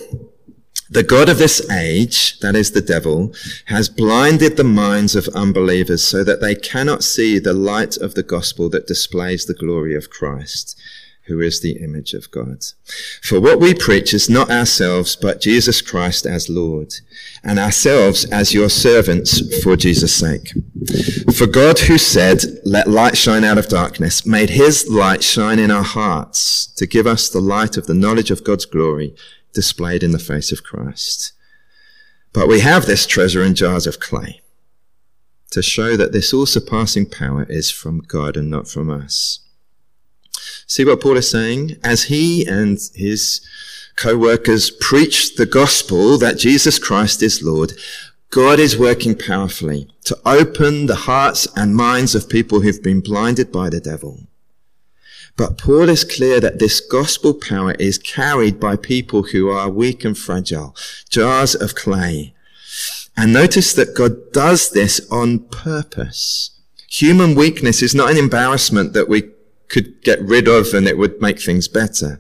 The 0.90 1.04
God 1.04 1.28
of 1.28 1.38
this 1.38 1.70
age, 1.70 2.40
that 2.40 2.56
is 2.56 2.72
the 2.72 2.82
devil, 2.82 3.34
has 3.66 3.90
blinded 3.90 4.56
the 4.56 4.64
minds 4.64 5.16
of 5.16 5.28
unbelievers 5.30 6.04
so 6.04 6.24
that 6.24 6.40
they 6.40 6.56
cannot 6.56 7.04
see 7.04 7.40
the 7.40 7.54
light 7.54 7.98
of 7.98 8.16
the 8.16 8.24
gospel 8.24 8.70
that 8.70 8.88
displays 8.88 9.46
the 9.46 9.54
glory 9.54 9.96
of 9.96 10.10
Christ, 10.10 10.80
who 11.26 11.42
is 11.42 11.60
the 11.60 11.78
image 11.84 12.14
of 12.14 12.32
God. 12.32 12.64
For 13.22 13.42
what 13.42 13.60
we 13.60 13.74
preach 13.74 14.14
is 14.14 14.30
not 14.30 14.50
ourselves, 14.50 15.18
but 15.18 15.42
Jesus 15.42 15.82
Christ 15.82 16.26
as 16.26 16.48
Lord, 16.48 16.94
and 17.44 17.60
ourselves 17.60 18.24
as 18.32 18.54
your 18.54 18.70
servants 18.70 19.62
for 19.62 19.76
Jesus' 19.76 20.16
sake. 20.16 20.54
For 21.36 21.48
God 21.48 21.80
who 21.80 21.98
said, 21.98 22.44
let 22.64 22.88
light 22.88 23.18
shine 23.18 23.44
out 23.44 23.58
of 23.58 23.68
darkness, 23.68 24.26
made 24.26 24.52
his 24.52 24.88
light 24.90 25.22
shine 25.22 25.60
in 25.60 25.70
our 25.70 25.84
hearts 25.84 26.68
to 26.78 26.88
give 26.88 27.06
us 27.06 27.28
the 27.28 27.42
light 27.42 27.76
of 27.76 27.88
the 27.88 27.94
knowledge 27.94 28.32
of 28.32 28.46
God's 28.46 28.66
glory 28.66 29.14
displayed 29.54 30.04
in 30.04 30.12
the 30.12 30.20
face 30.20 30.52
of 30.52 30.64
Christ. 30.64 31.34
But 32.34 32.48
we 32.48 32.60
have 32.60 32.86
this 32.86 33.06
treasure 33.06 33.44
in 33.44 33.56
jars 33.56 33.88
of 33.88 34.00
clay 34.00 34.42
to 35.52 35.62
show 35.62 35.96
that 35.96 36.12
this 36.12 36.34
all 36.34 36.46
surpassing 36.46 37.06
power 37.06 37.44
is 37.50 37.72
from 37.72 38.00
God 38.00 38.38
and 38.38 38.50
not 38.50 38.68
from 38.68 38.90
us. 38.90 39.40
See 40.68 40.84
what 40.84 41.02
Paul 41.02 41.18
is 41.18 41.32
saying? 41.32 41.78
As 41.84 42.04
he 42.04 42.46
and 42.46 42.78
his 42.94 43.42
co-workers 43.96 44.70
preach 44.70 45.36
the 45.36 45.46
gospel 45.46 46.18
that 46.18 46.38
Jesus 46.38 46.78
Christ 46.78 47.24
is 47.24 47.42
Lord, 47.42 47.74
God 48.30 48.60
is 48.60 48.78
working 48.78 49.18
powerfully 49.18 49.90
to 50.04 50.20
open 50.26 50.86
the 50.86 50.96
hearts 50.96 51.48
and 51.56 51.76
minds 51.76 52.14
of 52.14 52.30
people 52.30 52.60
who've 52.60 52.84
been 52.84 53.00
blinded 53.00 53.52
by 53.52 53.70
the 53.70 53.80
devil 53.80 54.27
but 55.38 55.60
Paul 55.60 55.88
is 55.88 56.04
clear 56.04 56.40
that 56.40 56.58
this 56.58 56.80
gospel 56.80 57.36
power 57.36 57.74
is 57.74 58.00
carried 58.00 58.60
by 58.60 58.76
people 58.76 59.22
who 59.24 59.50
are 59.50 59.70
weak 59.70 60.04
and 60.04 60.18
fragile, 60.18 60.76
jars 61.10 61.54
of 61.54 61.76
clay. 61.76 62.34
And 63.16 63.34
notice 63.34 63.74
that 63.74 63.96
God 63.96 64.32
does 64.32 64.72
this 64.72 65.00
on 65.12 65.40
purpose. 65.40 66.52
Human 66.90 67.36
weakness 67.36 67.84
is 67.84 67.94
not 67.94 68.10
an 68.10 68.18
embarrassment 68.18 68.94
that 68.94 69.08
we 69.08 69.30
could 69.68 70.02
get 70.02 70.20
rid 70.22 70.48
of 70.48 70.74
and 70.74 70.88
it 70.88 70.98
would 70.98 71.22
make 71.22 71.40
things 71.40 71.68
better. 71.68 72.20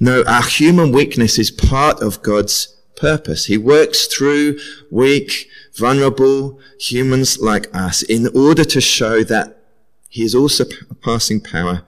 No, 0.00 0.22
our 0.24 0.44
human 0.44 0.90
weakness 0.90 1.38
is 1.38 1.50
part 1.50 2.00
of 2.00 2.22
God's 2.22 2.74
purpose. 2.96 3.46
He 3.46 3.58
works 3.58 4.06
through 4.06 4.58
weak, 4.90 5.50
vulnerable 5.74 6.60
humans 6.80 7.38
like 7.40 7.74
us 7.74 8.02
in 8.02 8.28
order 8.28 8.64
to 8.64 8.80
show 8.80 9.22
that 9.24 9.58
he 10.08 10.22
is 10.22 10.34
also 10.34 10.64
passing 11.02 11.40
power 11.40 11.82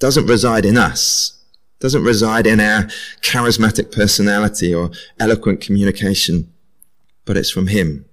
doesn't 0.00 0.26
reside 0.26 0.64
in 0.64 0.76
us, 0.76 1.38
doesn't 1.78 2.02
reside 2.02 2.46
in 2.46 2.58
our 2.58 2.84
charismatic 3.22 3.92
personality 3.92 4.74
or 4.74 4.90
eloquent 5.20 5.60
communication, 5.60 6.52
but 7.24 7.36
it's 7.36 7.50
from 7.50 7.68
Him. 7.68 8.06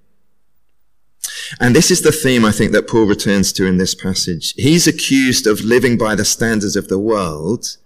And 1.59 1.75
this 1.75 1.89
is 1.89 2.01
the 2.01 2.11
theme 2.11 2.45
I 2.45 2.51
think 2.51 2.71
that 2.73 2.87
Paul 2.87 3.05
returns 3.05 3.51
to 3.53 3.65
in 3.65 3.77
this 3.77 3.95
passage. 3.95 4.53
He's 4.55 4.85
accused 4.85 5.47
of 5.47 5.61
living 5.61 5.97
by 5.97 6.13
the 6.13 6.25
standards 6.25 6.75
of 6.75 6.89
the 6.89 6.99
world, 6.99 7.77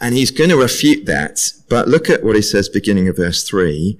and 0.00 0.14
he's 0.14 0.30
going 0.30 0.50
to 0.50 0.56
refute 0.56 1.06
that. 1.06 1.52
But 1.68 1.88
look 1.88 2.10
at 2.10 2.22
what 2.22 2.36
he 2.36 2.42
says 2.42 2.68
beginning 2.68 3.08
of 3.08 3.16
verse 3.16 3.42
three. 3.42 3.98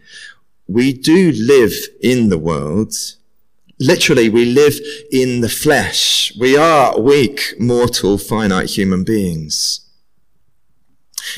We 0.69 0.93
do 0.93 1.33
live 1.33 1.73
in 2.01 2.29
the 2.29 2.39
world, 2.39 2.95
Literally, 3.81 4.29
we 4.29 4.45
live 4.45 4.79
in 5.11 5.41
the 5.41 5.49
flesh. 5.49 6.37
We 6.39 6.55
are 6.55 7.01
weak, 7.01 7.55
mortal, 7.59 8.19
finite 8.19 8.69
human 8.69 9.05
beings. 9.05 9.81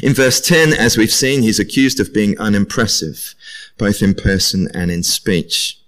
In 0.02 0.12
verse 0.12 0.40
10, 0.40 0.72
as 0.72 0.96
we've 0.96 1.12
seen, 1.12 1.42
he's 1.42 1.61
accused 1.61 2.00
of 2.00 2.12
being 2.12 2.37
unimpressive, 2.40 3.37
both 3.78 4.02
in 4.02 4.14
person 4.14 4.68
and 4.75 4.90
in 4.90 5.04
speech. 5.04 5.80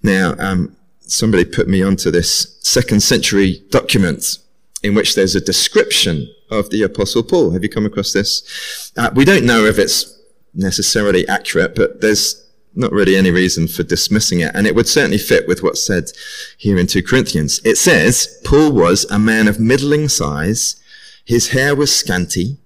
Now, 0.00 0.36
um, 0.38 0.76
somebody 1.00 1.44
put 1.44 1.66
me 1.66 1.82
onto 1.82 2.12
this 2.12 2.56
second 2.60 3.02
century 3.02 3.64
document 3.70 4.38
in 4.84 4.94
which 4.94 5.16
there's 5.16 5.34
a 5.34 5.40
description 5.40 6.32
of 6.50 6.70
the 6.70 6.82
apostle 6.82 7.24
Paul. 7.24 7.50
Have 7.50 7.64
you 7.64 7.68
come 7.68 7.86
across 7.86 8.12
this? 8.12 8.92
Uh, 8.96 9.10
we 9.12 9.24
don't 9.24 9.44
know 9.44 9.64
if 9.64 9.78
it's 9.80 10.20
necessarily 10.54 11.26
accurate, 11.26 11.74
but 11.74 12.00
there's 12.00 12.43
not 12.74 12.92
really 12.92 13.16
any 13.16 13.30
reason 13.30 13.68
for 13.68 13.82
dismissing 13.82 14.40
it. 14.40 14.52
And 14.54 14.66
it 14.66 14.74
would 14.74 14.88
certainly 14.88 15.18
fit 15.18 15.46
with 15.46 15.62
what's 15.62 15.84
said 15.84 16.10
here 16.56 16.78
in 16.78 16.86
2 16.86 17.02
Corinthians. 17.02 17.60
It 17.64 17.76
says, 17.76 18.40
Paul 18.44 18.72
was 18.72 19.04
a 19.10 19.18
man 19.18 19.48
of 19.48 19.60
middling 19.60 20.08
size. 20.08 20.76
His 21.24 21.50
hair 21.50 21.74
was 21.74 21.94
scanty. 21.94 22.58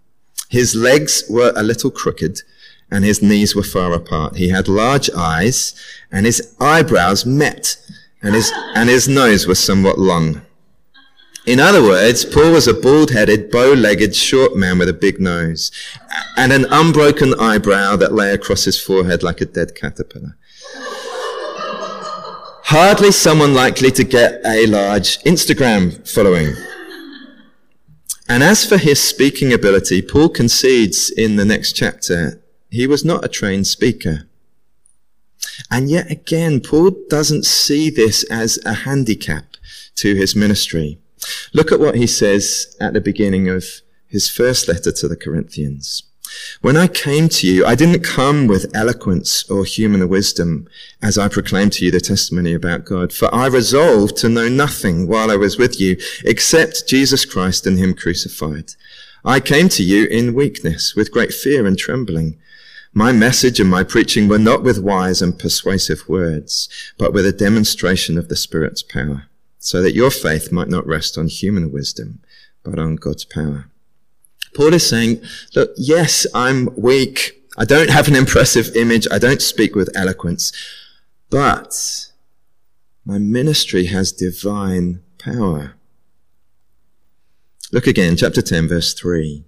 His 0.48 0.74
legs 0.74 1.24
were 1.28 1.52
a 1.54 1.62
little 1.62 1.90
crooked 1.90 2.40
and 2.90 3.04
his 3.04 3.22
knees 3.22 3.54
were 3.54 3.62
far 3.62 3.92
apart. 3.92 4.36
He 4.36 4.48
had 4.48 4.66
large 4.66 5.10
eyes 5.16 5.74
and 6.10 6.24
his 6.24 6.54
eyebrows 6.58 7.26
met 7.26 7.76
and 8.22 8.34
his, 8.34 8.52
and 8.74 8.88
his 8.88 9.08
nose 9.08 9.46
was 9.46 9.58
somewhat 9.58 9.98
long. 9.98 10.42
In 11.48 11.60
other 11.60 11.82
words, 11.82 12.26
Paul 12.26 12.52
was 12.52 12.68
a 12.68 12.74
bald-headed, 12.74 13.50
bow-legged, 13.50 14.14
short 14.14 14.54
man 14.54 14.76
with 14.76 14.90
a 14.90 14.92
big 14.92 15.18
nose 15.18 15.72
and 16.36 16.52
an 16.52 16.66
unbroken 16.70 17.32
eyebrow 17.40 17.96
that 17.96 18.12
lay 18.12 18.34
across 18.34 18.64
his 18.64 18.78
forehead 18.78 19.22
like 19.22 19.40
a 19.40 19.46
dead 19.46 19.74
caterpillar. 19.74 20.36
Hardly 22.64 23.12
someone 23.12 23.54
likely 23.54 23.90
to 23.92 24.04
get 24.04 24.42
a 24.44 24.66
large 24.66 25.20
Instagram 25.20 26.06
following. 26.06 26.54
And 28.28 28.42
as 28.42 28.66
for 28.66 28.76
his 28.76 29.02
speaking 29.02 29.50
ability, 29.50 30.02
Paul 30.02 30.28
concedes 30.28 31.08
in 31.08 31.36
the 31.36 31.46
next 31.46 31.72
chapter, 31.72 32.42
he 32.68 32.86
was 32.86 33.06
not 33.06 33.24
a 33.24 33.28
trained 33.28 33.66
speaker. 33.66 34.28
And 35.70 35.88
yet 35.88 36.10
again, 36.10 36.60
Paul 36.60 36.90
doesn't 37.08 37.46
see 37.46 37.88
this 37.88 38.22
as 38.24 38.58
a 38.66 38.74
handicap 38.84 39.56
to 39.94 40.14
his 40.14 40.36
ministry. 40.36 40.98
Look 41.52 41.72
at 41.72 41.80
what 41.80 41.96
he 41.96 42.06
says 42.06 42.76
at 42.80 42.92
the 42.92 43.00
beginning 43.00 43.48
of 43.48 43.64
his 44.06 44.28
first 44.28 44.68
letter 44.68 44.92
to 44.92 45.08
the 45.08 45.16
Corinthians. 45.16 46.02
When 46.60 46.76
I 46.76 46.88
came 46.88 47.28
to 47.30 47.46
you, 47.46 47.64
I 47.64 47.74
didn't 47.74 48.02
come 48.02 48.46
with 48.46 48.74
eloquence 48.74 49.48
or 49.50 49.64
human 49.64 50.06
wisdom 50.08 50.68
as 51.00 51.16
I 51.16 51.28
proclaimed 51.28 51.72
to 51.74 51.84
you 51.84 51.90
the 51.90 52.00
testimony 52.00 52.52
about 52.52 52.84
God, 52.84 53.12
for 53.12 53.34
I 53.34 53.46
resolved 53.46 54.16
to 54.18 54.28
know 54.28 54.48
nothing 54.48 55.06
while 55.06 55.30
I 55.30 55.36
was 55.36 55.58
with 55.58 55.80
you 55.80 55.96
except 56.24 56.86
Jesus 56.86 57.24
Christ 57.24 57.66
and 57.66 57.78
him 57.78 57.94
crucified. 57.94 58.72
I 59.24 59.40
came 59.40 59.68
to 59.70 59.82
you 59.82 60.06
in 60.06 60.34
weakness, 60.34 60.94
with 60.94 61.12
great 61.12 61.32
fear 61.32 61.66
and 61.66 61.78
trembling. 61.78 62.38
My 62.92 63.12
message 63.12 63.60
and 63.60 63.70
my 63.70 63.84
preaching 63.84 64.28
were 64.28 64.38
not 64.38 64.62
with 64.62 64.78
wise 64.78 65.22
and 65.22 65.38
persuasive 65.38 66.08
words, 66.08 66.68
but 66.98 67.12
with 67.12 67.26
a 67.26 67.32
demonstration 67.32 68.18
of 68.18 68.28
the 68.28 68.36
Spirit's 68.36 68.82
power, 68.82 69.27
so 69.58 69.82
that 69.82 69.94
your 69.94 70.10
faith 70.10 70.52
might 70.52 70.68
not 70.68 70.86
rest 70.86 71.18
on 71.18 71.28
human 71.28 71.72
wisdom, 71.72 72.20
but 72.62 72.78
on 72.78 72.96
God's 72.96 73.24
power. 73.24 73.66
Paul 74.54 74.74
is 74.74 74.88
saying, 74.88 75.20
look, 75.54 75.72
yes, 75.76 76.26
I'm 76.34 76.68
weak. 76.76 77.42
I 77.56 77.64
don't 77.64 77.90
have 77.90 78.08
an 78.08 78.14
impressive 78.14 78.74
image. 78.76 79.06
I 79.10 79.18
don't 79.18 79.42
speak 79.42 79.74
with 79.74 79.90
eloquence, 79.94 80.52
but 81.28 82.06
my 83.04 83.18
ministry 83.18 83.86
has 83.86 84.12
divine 84.12 85.02
power. 85.18 85.74
Look 87.72 87.86
again, 87.86 88.16
chapter 88.16 88.40
10, 88.40 88.68
verse 88.68 88.94
3. 88.94 89.44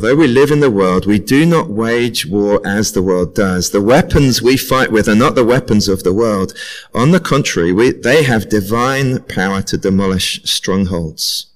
For 0.00 0.06
though 0.06 0.16
we 0.16 0.28
live 0.28 0.50
in 0.50 0.60
the 0.60 0.70
world, 0.70 1.04
we 1.04 1.18
do 1.18 1.44
not 1.44 1.68
wage 1.68 2.24
war 2.24 2.66
as 2.66 2.92
the 2.92 3.02
world 3.02 3.34
does. 3.34 3.68
The 3.68 3.82
weapons 3.82 4.40
we 4.40 4.56
fight 4.56 4.90
with 4.90 5.06
are 5.10 5.14
not 5.14 5.34
the 5.34 5.44
weapons 5.44 5.88
of 5.88 6.04
the 6.04 6.14
world. 6.14 6.54
On 6.94 7.10
the 7.10 7.20
contrary, 7.20 7.70
we, 7.70 7.90
they 7.90 8.22
have 8.22 8.48
divine 8.48 9.22
power 9.24 9.60
to 9.60 9.76
demolish 9.76 10.42
strongholds. 10.44 11.48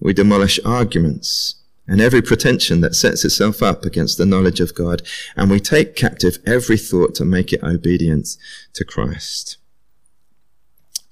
We 0.00 0.12
demolish 0.12 0.58
arguments 0.64 1.54
and 1.86 2.00
every 2.00 2.20
pretension 2.20 2.80
that 2.80 2.96
sets 2.96 3.24
itself 3.24 3.62
up 3.62 3.84
against 3.84 4.18
the 4.18 4.26
knowledge 4.26 4.58
of 4.58 4.74
God, 4.74 5.02
and 5.36 5.48
we 5.48 5.60
take 5.60 5.94
captive 5.94 6.38
every 6.44 6.76
thought 6.76 7.14
to 7.14 7.24
make 7.24 7.52
it 7.52 7.62
obedient 7.62 8.36
to 8.72 8.84
Christ. 8.84 9.56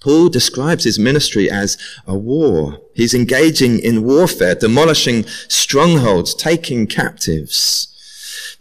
Paul 0.05 0.29
describes 0.29 0.85
his 0.85 0.99
ministry 0.99 1.51
as 1.51 1.79
a 2.07 2.15
war. 2.15 2.79
He's 2.95 3.15
engaging 3.15 3.79
in 3.79 4.05
warfare, 4.05 4.55
demolishing 4.55 5.25
strongholds, 5.49 6.35
taking 6.35 6.87
captives. 6.87 7.89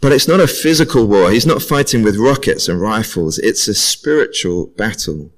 But 0.00 0.12
it's 0.12 0.26
not 0.26 0.40
a 0.40 0.46
physical 0.46 1.06
war. 1.06 1.30
He's 1.30 1.44
not 1.44 1.60
fighting 1.60 2.02
with 2.02 2.16
rockets 2.16 2.66
and 2.66 2.80
rifles. 2.80 3.38
It's 3.38 3.68
a 3.68 3.74
spiritual 3.74 4.68
battle. 4.68 5.32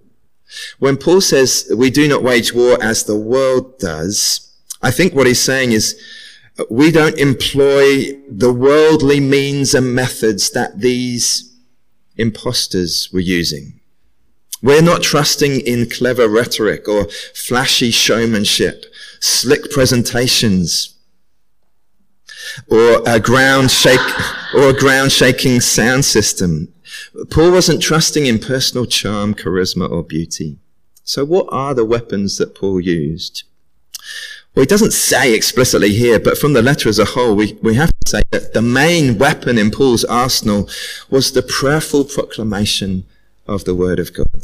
When 0.79 0.97
Paul 0.97 1.23
says 1.23 1.69
we 1.77 1.91
do 1.91 2.07
not 2.07 2.23
wage 2.23 2.55
war 2.55 2.81
as 2.81 3.03
the 3.03 3.19
world 3.19 3.77
does, 3.81 4.57
I 4.81 4.93
think 4.93 5.13
what 5.13 5.27
he's 5.27 5.41
saying 5.41 5.73
is 5.73 6.01
we 6.71 6.93
don't 6.93 7.19
employ 7.19 8.13
the 8.31 8.53
worldly 8.53 9.19
means 9.19 9.75
and 9.75 9.93
methods 9.93 10.51
that 10.51 10.79
these 10.79 11.53
impostors 12.17 13.11
were 13.13 13.19
using. 13.19 13.76
We're 14.63 14.83
not 14.83 15.03
trusting 15.03 15.61
in 15.61 15.89
clever 15.91 16.29
rhetoric 16.29 16.89
or 16.89 17.09
flashy 17.35 17.91
showmanship, 17.91 18.87
slick 19.21 19.71
presentations, 19.71 20.95
or 22.69 23.03
a 23.07 23.21
ground 23.21 23.71
shake, 23.71 24.01
or 24.55 24.71
a 24.71 24.79
ground 24.79 25.13
shaking 25.13 25.61
sound 25.61 26.05
system. 26.05 26.73
Paul 27.31 27.53
wasn't 27.53 27.83
trusting 27.83 28.27
in 28.27 28.39
personal 28.39 28.87
charm, 28.87 29.35
charisma, 29.35 29.91
or 29.91 30.03
beauty. 30.03 30.59
So 31.05 31.25
what 31.25 31.47
are 31.51 31.75
the 31.75 31.85
weapons 31.85 32.39
that 32.39 32.55
Paul 32.55 32.81
used? 32.81 33.45
Well, 34.55 34.63
he 34.63 34.67
doesn't 34.67 34.93
say 34.93 35.35
explicitly 35.35 35.93
here, 35.93 36.19
but 36.19 36.39
from 36.39 36.55
the 36.55 36.63
letter 36.63 36.89
as 36.89 36.99
a 36.99 37.05
whole, 37.05 37.37
we, 37.37 37.59
we 37.63 37.75
have 37.75 37.91
to 37.91 38.11
say 38.11 38.23
that 38.31 38.55
the 38.55 38.63
main 38.63 39.19
weapon 39.19 39.59
in 39.59 39.71
Paul's 39.71 40.05
arsenal 40.05 40.69
was 41.11 41.33
the 41.33 41.43
prayerful 41.43 42.05
proclamation 42.05 43.05
of 43.47 43.65
the 43.65 43.75
Word 43.75 43.99
of 43.99 44.13
God, 44.13 44.43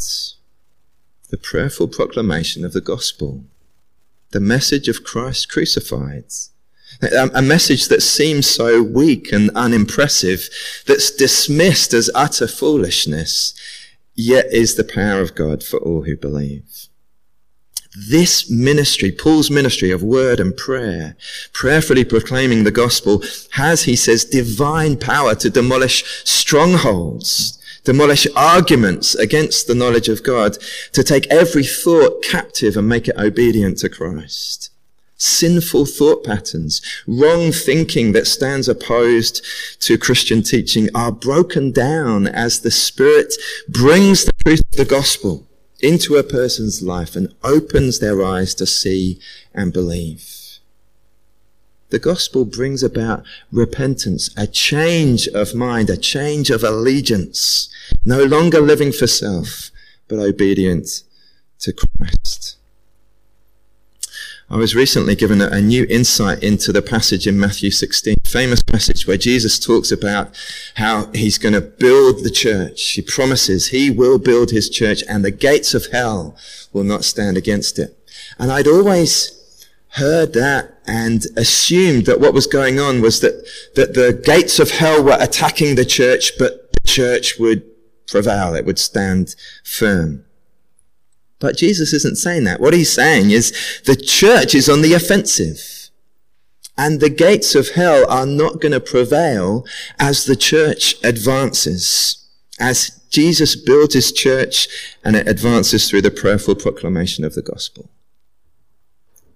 the 1.31 1.39
prayerful 1.39 1.89
proclamation 1.89 2.65
of 2.65 2.73
the 2.73 2.81
gospel, 2.81 3.45
the 4.31 4.41
message 4.41 4.89
of 4.89 5.05
Christ 5.05 5.51
crucified, 5.51 6.25
a 7.01 7.43
message 7.43 7.89
that 7.89 8.03
seems 8.03 8.47
so 8.47 8.83
weak 8.83 9.33
and 9.33 9.51
unimpressive, 9.55 10.49
that's 10.87 11.11
dismissed 11.11 11.93
as 11.95 12.11
utter 12.15 12.47
foolishness, 12.47 13.55
yet 14.15 14.47
is 14.53 14.75
the 14.75 14.85
power 14.85 15.21
of 15.21 15.35
God 15.35 15.63
for 15.63 15.79
all 15.79 16.03
who 16.03 16.17
believe. 16.17 16.89
This 18.09 18.51
ministry, 18.51 19.13
Paul's 19.13 19.51
ministry 19.51 19.91
of 19.91 20.03
word 20.03 20.41
and 20.41 20.57
prayer, 20.57 21.17
prayerfully 21.53 22.05
proclaiming 22.05 22.65
the 22.65 22.71
gospel, 22.71 23.23
has, 23.53 23.83
he 23.83 23.97
says, 23.97 24.25
divine 24.25 24.97
power 24.97 25.35
to 25.35 25.51
demolish 25.51 26.05
strongholds, 26.25 27.59
demolish 27.85 28.27
arguments 28.37 29.15
against 29.15 29.67
the 29.67 29.75
knowledge 29.75 30.09
of 30.09 30.23
God, 30.23 30.59
to 30.93 31.03
take 31.03 31.27
every 31.29 31.65
thought 31.65 32.23
captive 32.23 32.77
and 32.77 32.89
make 32.89 33.09
it 33.09 33.17
obedient 33.17 33.79
to 33.79 33.89
Christ. 33.89 34.71
Sinful 35.17 35.87
thought 35.87 36.25
patterns, 36.25 36.83
wrong 37.07 37.53
thinking 37.53 38.11
that 38.13 38.27
stands 38.27 38.69
opposed 38.69 39.45
to 39.81 39.97
Christian 39.97 40.43
teaching 40.43 40.89
are 40.97 41.13
broken 41.13 41.71
down 41.71 42.27
as 42.27 42.61
the 42.61 42.73
Spirit 42.73 43.35
brings 43.69 44.25
the 44.25 44.33
truth 44.45 44.63
of 44.73 44.79
the 44.79 44.85
gospel 44.85 45.47
into 45.81 46.17
a 46.17 46.25
person's 46.25 46.83
life 46.83 47.15
and 47.15 47.33
opens 47.45 48.01
their 48.01 48.25
eyes 48.25 48.55
to 48.57 48.67
see 48.67 49.21
and 49.55 49.73
believe. 49.73 50.42
The 51.93 51.99
gospel 51.99 52.47
brings 52.47 52.83
about 52.83 53.23
repentance, 53.53 54.31
a 54.35 54.47
change 54.47 55.29
of 55.29 55.55
mind, 55.55 55.91
a 55.91 55.97
change 55.99 56.49
of 56.49 56.65
allegiance, 56.65 57.69
no 58.03 58.25
longer 58.25 58.63
living 58.63 58.93
for 58.93 59.07
self, 59.07 59.71
but 60.09 60.19
obedient 60.19 61.03
to 61.59 61.75
Christ. 61.75 62.57
I 64.49 64.57
was 64.57 64.75
recently 64.75 65.15
given 65.15 65.43
a, 65.43 65.61
new 65.61 65.87
insight 65.91 66.43
into 66.43 66.73
the 66.73 66.81
passage 66.81 67.27
in 67.27 67.39
Matthew 67.39 67.71
16, 67.71 68.17
famous 68.25 68.63
passage 68.63 69.07
where 69.07 69.19
Jesus 69.19 69.59
talks 69.59 69.93
about 69.93 70.35
how 70.77 71.11
he's 71.13 71.37
going 71.37 71.53
to 71.53 71.61
build 71.61 72.25
the 72.25 72.31
church. 72.31 72.93
He 72.93 73.03
promises 73.03 73.69
he 73.69 73.91
will 73.91 74.19
build 74.19 74.51
his 74.51 74.71
church 74.71 75.03
and 75.11 75.23
the 75.23 75.31
gates 75.31 75.75
of 75.75 75.93
hell 75.93 76.39
will 76.73 76.85
not 76.85 77.05
stand 77.05 77.37
against 77.37 77.79
it. 77.79 77.99
And 78.39 78.51
I'd 78.51 78.67
always 78.67 79.42
heard 79.95 80.33
that 80.33 80.79
and 80.87 81.27
assumed 81.37 82.07
that 82.07 82.21
what 82.21 82.33
was 82.33 82.47
going 82.47 82.81
on 82.81 83.03
was 83.03 83.21
that, 83.21 83.47
that 83.75 83.95
the 83.95 84.21
gates 84.25 84.59
of 84.59 84.71
hell 84.71 85.03
were 85.03 85.19
attacking 85.21 85.75
the 85.75 85.85
church, 85.85 86.33
but 86.39 86.73
the 86.73 86.81
church 86.89 87.39
would 87.39 87.63
prevail. 88.07 88.55
It 88.55 88.65
would 88.65 88.79
stand 88.79 89.35
firm. 89.65 90.25
But 91.39 91.57
Jesus 91.57 91.93
isn't 91.93 92.19
saying 92.19 92.45
that. 92.45 92.61
What 92.61 92.73
he's 92.73 92.93
saying 92.93 93.31
is 93.31 93.53
the 93.85 93.97
church 93.97 94.55
is 94.55 94.69
on 94.69 94.81
the 94.81 94.95
offensive. 94.95 95.91
And 96.79 97.01
the 97.01 97.11
gates 97.11 97.55
of 97.55 97.71
hell 97.71 98.11
are 98.11 98.27
not 98.27 98.61
going 98.61 98.73
to 98.73 98.81
prevail 98.81 99.67
as 99.99 100.25
the 100.25 100.37
church 100.37 100.95
advances, 101.05 102.29
as 102.59 102.99
Jesus 103.11 103.57
builds 103.57 103.93
his 103.93 104.11
church 104.11 104.69
and 105.05 105.17
it 105.17 105.29
advances 105.29 105.91
through 105.91 106.01
the 106.01 106.11
prayerful 106.11 106.55
proclamation 106.55 107.25
of 107.25 107.35
the 107.35 107.43
gospel. 107.43 107.91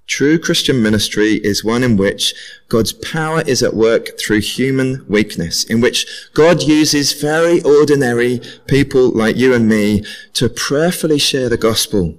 True 0.07 0.39
Christian 0.39 0.83
ministry 0.83 1.41
is 1.43 1.65
one 1.65 1.83
in 1.83 1.97
which 1.97 2.33
God's 2.69 2.93
power 2.93 3.43
is 3.43 3.61
at 3.63 3.75
work 3.75 4.19
through 4.19 4.41
human 4.41 5.05
weakness, 5.09 5.65
in 5.65 5.81
which 5.81 6.07
God 6.33 6.63
uses 6.63 7.21
very 7.21 7.61
ordinary 7.63 8.41
people 8.69 9.11
like 9.11 9.37
you 9.37 9.53
and 9.53 9.69
me 9.69 10.05
to 10.35 10.49
prayerfully 10.49 11.19
share 11.19 11.49
the 11.49 11.57
gospel. 11.57 12.17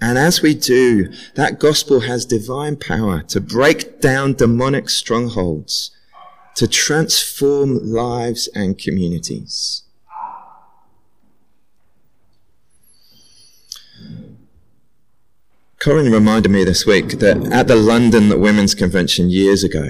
And 0.00 0.18
as 0.18 0.42
we 0.42 0.54
do, 0.54 1.12
that 1.34 1.60
gospel 1.60 2.00
has 2.00 2.24
divine 2.24 2.76
power 2.76 3.22
to 3.28 3.40
break 3.40 4.00
down 4.00 4.34
demonic 4.34 4.88
strongholds, 4.90 5.92
to 6.56 6.66
transform 6.66 7.78
lives 7.84 8.48
and 8.52 8.76
communities. 8.76 9.82
Corinne 15.78 16.10
reminded 16.10 16.50
me 16.50 16.64
this 16.64 16.84
week 16.84 17.20
that 17.20 17.36
at 17.52 17.68
the 17.68 17.76
London 17.76 18.40
Women's 18.40 18.74
Convention 18.74 19.30
years 19.30 19.62
ago, 19.62 19.88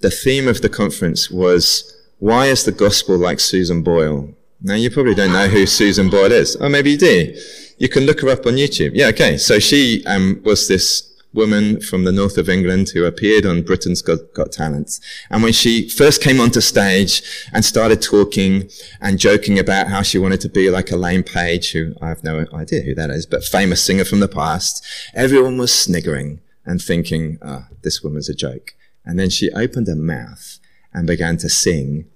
the 0.00 0.10
theme 0.10 0.46
of 0.46 0.60
the 0.60 0.68
conference 0.68 1.30
was, 1.30 1.90
why 2.18 2.46
is 2.46 2.64
the 2.64 2.72
gospel 2.72 3.16
like 3.16 3.40
Susan 3.40 3.82
Boyle? 3.82 4.34
Now 4.60 4.74
you 4.74 4.90
probably 4.90 5.14
don't 5.14 5.32
know 5.32 5.48
who 5.48 5.64
Susan 5.64 6.10
Boyle 6.10 6.32
is. 6.32 6.56
Oh, 6.60 6.68
maybe 6.68 6.90
you 6.92 6.98
do. 6.98 7.34
You 7.78 7.88
can 7.88 8.04
look 8.04 8.20
her 8.20 8.28
up 8.28 8.44
on 8.44 8.54
YouTube. 8.54 8.90
Yeah, 8.92 9.06
okay. 9.06 9.38
So 9.38 9.58
she 9.58 10.04
um, 10.04 10.42
was 10.44 10.68
this 10.68 11.11
woman 11.34 11.80
from 11.80 12.04
the 12.04 12.12
north 12.12 12.36
of 12.36 12.48
England 12.48 12.90
who 12.90 13.04
appeared 13.04 13.46
on 13.46 13.62
Britain's 13.62 14.02
Got, 14.02 14.32
Got 14.34 14.52
Talent. 14.52 14.98
And 15.30 15.42
when 15.42 15.52
she 15.52 15.88
first 15.88 16.22
came 16.22 16.40
onto 16.40 16.60
stage 16.60 17.22
and 17.52 17.64
started 17.64 18.02
talking 18.02 18.70
and 19.00 19.18
joking 19.18 19.58
about 19.58 19.88
how 19.88 20.02
she 20.02 20.18
wanted 20.18 20.40
to 20.42 20.48
be 20.48 20.70
like 20.70 20.90
Elaine 20.90 21.22
Paige, 21.22 21.72
who 21.72 21.94
I 22.00 22.08
have 22.08 22.22
no 22.22 22.46
idea 22.52 22.82
who 22.82 22.94
that 22.94 23.10
is, 23.10 23.26
but 23.26 23.44
famous 23.44 23.82
singer 23.82 24.04
from 24.04 24.20
the 24.20 24.28
past, 24.28 24.84
everyone 25.14 25.58
was 25.58 25.72
sniggering 25.72 26.40
and 26.64 26.80
thinking, 26.80 27.38
oh, 27.42 27.66
this 27.82 28.02
woman's 28.02 28.28
a 28.28 28.34
joke. 28.34 28.74
And 29.04 29.18
then 29.18 29.30
she 29.30 29.50
opened 29.52 29.88
her 29.88 29.96
mouth 29.96 30.58
and 30.92 31.06
began 31.06 31.36
to 31.38 31.48
sing 31.48 32.06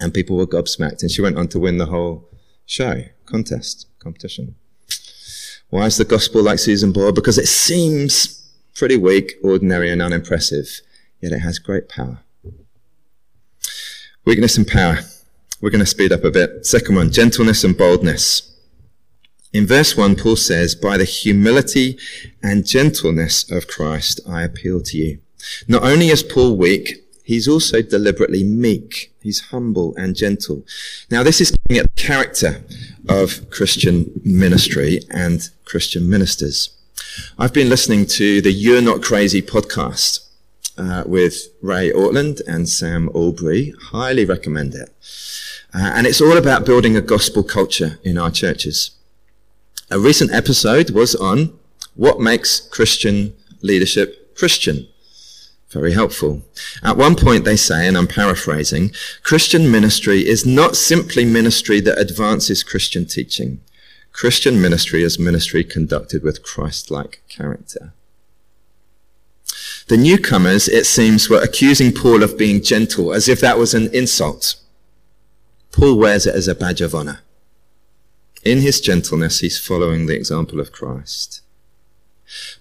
and 0.00 0.14
people 0.14 0.36
were 0.36 0.46
gobsmacked 0.46 1.02
and 1.02 1.10
she 1.10 1.22
went 1.22 1.36
on 1.36 1.46
to 1.48 1.58
win 1.58 1.78
the 1.78 1.86
whole 1.86 2.28
show, 2.66 3.04
contest, 3.26 3.86
competition. 3.98 4.54
Why 5.68 5.86
is 5.86 5.98
the 5.98 6.04
gospel 6.04 6.42
like 6.42 6.58
Susan 6.58 6.90
Boyle? 6.90 7.12
Because 7.12 7.38
it 7.38 7.46
seems 7.46 8.39
pretty 8.74 8.96
weak, 8.96 9.34
ordinary, 9.42 9.90
and 9.90 10.02
unimpressive, 10.02 10.80
yet 11.20 11.32
it 11.32 11.40
has 11.40 11.58
great 11.58 11.88
power. 11.88 12.20
Weakness 14.24 14.56
and 14.56 14.66
power. 14.66 14.98
We're 15.60 15.70
going 15.70 15.80
to 15.80 15.86
speed 15.86 16.12
up 16.12 16.24
a 16.24 16.30
bit. 16.30 16.64
Second 16.64 16.96
one, 16.96 17.10
gentleness 17.10 17.64
and 17.64 17.76
boldness. 17.76 18.50
In 19.52 19.66
verse 19.66 19.96
1, 19.96 20.16
Paul 20.16 20.36
says, 20.36 20.74
By 20.74 20.96
the 20.96 21.04
humility 21.04 21.98
and 22.42 22.64
gentleness 22.64 23.50
of 23.50 23.66
Christ, 23.66 24.20
I 24.28 24.42
appeal 24.42 24.80
to 24.82 24.96
you. 24.96 25.18
Not 25.66 25.82
only 25.82 26.08
is 26.08 26.22
Paul 26.22 26.56
weak, 26.56 27.04
he's 27.24 27.48
also 27.48 27.82
deliberately 27.82 28.44
meek. 28.44 29.12
He's 29.22 29.40
humble 29.40 29.94
and 29.96 30.14
gentle. 30.14 30.64
Now, 31.10 31.22
this 31.22 31.40
is 31.40 31.50
getting 31.50 31.78
at 31.84 31.94
the 31.94 32.02
character 32.02 32.64
of 33.08 33.50
Christian 33.50 34.10
ministry 34.24 35.00
and 35.10 35.48
Christian 35.64 36.08
ministers. 36.08 36.76
I've 37.38 37.52
been 37.52 37.68
listening 37.68 38.06
to 38.06 38.40
the 38.40 38.52
You're 38.52 38.82
Not 38.82 39.02
Crazy 39.02 39.42
podcast 39.42 40.28
uh, 40.76 41.04
with 41.06 41.48
Ray 41.62 41.90
Ortlund 41.90 42.40
and 42.46 42.68
Sam 42.68 43.08
Allberry. 43.14 43.74
Highly 43.90 44.24
recommend 44.24 44.74
it. 44.74 44.90
Uh, 45.72 45.92
and 45.94 46.06
it's 46.06 46.20
all 46.20 46.36
about 46.36 46.66
building 46.66 46.96
a 46.96 47.00
gospel 47.00 47.42
culture 47.42 47.98
in 48.02 48.18
our 48.18 48.30
churches. 48.30 48.92
A 49.90 49.98
recent 49.98 50.32
episode 50.32 50.90
was 50.90 51.14
on 51.14 51.58
what 51.94 52.20
makes 52.20 52.60
Christian 52.60 53.34
leadership 53.62 54.36
Christian. 54.36 54.86
Very 55.70 55.92
helpful. 55.92 56.42
At 56.82 56.96
one 56.96 57.14
point 57.14 57.44
they 57.44 57.56
say, 57.56 57.86
and 57.86 57.96
I'm 57.96 58.08
paraphrasing, 58.08 58.92
Christian 59.22 59.70
ministry 59.70 60.26
is 60.26 60.44
not 60.44 60.76
simply 60.76 61.24
ministry 61.24 61.80
that 61.80 61.98
advances 61.98 62.62
Christian 62.64 63.06
teaching. 63.06 63.60
Christian 64.12 64.60
ministry 64.60 65.02
is 65.02 65.18
ministry 65.18 65.64
conducted 65.64 66.22
with 66.22 66.42
Christ-like 66.42 67.22
character. 67.28 67.94
The 69.88 69.96
newcomers, 69.96 70.68
it 70.68 70.86
seems, 70.86 71.28
were 71.28 71.42
accusing 71.42 71.92
Paul 71.92 72.22
of 72.22 72.38
being 72.38 72.62
gentle, 72.62 73.12
as 73.12 73.28
if 73.28 73.40
that 73.40 73.58
was 73.58 73.74
an 73.74 73.92
insult. 73.94 74.54
Paul 75.72 75.96
wears 75.96 76.26
it 76.26 76.34
as 76.34 76.48
a 76.48 76.54
badge 76.54 76.80
of 76.80 76.94
honor. 76.94 77.20
In 78.44 78.60
his 78.60 78.80
gentleness, 78.80 79.40
he's 79.40 79.58
following 79.58 80.06
the 80.06 80.14
example 80.14 80.60
of 80.60 80.72
Christ. 80.72 81.42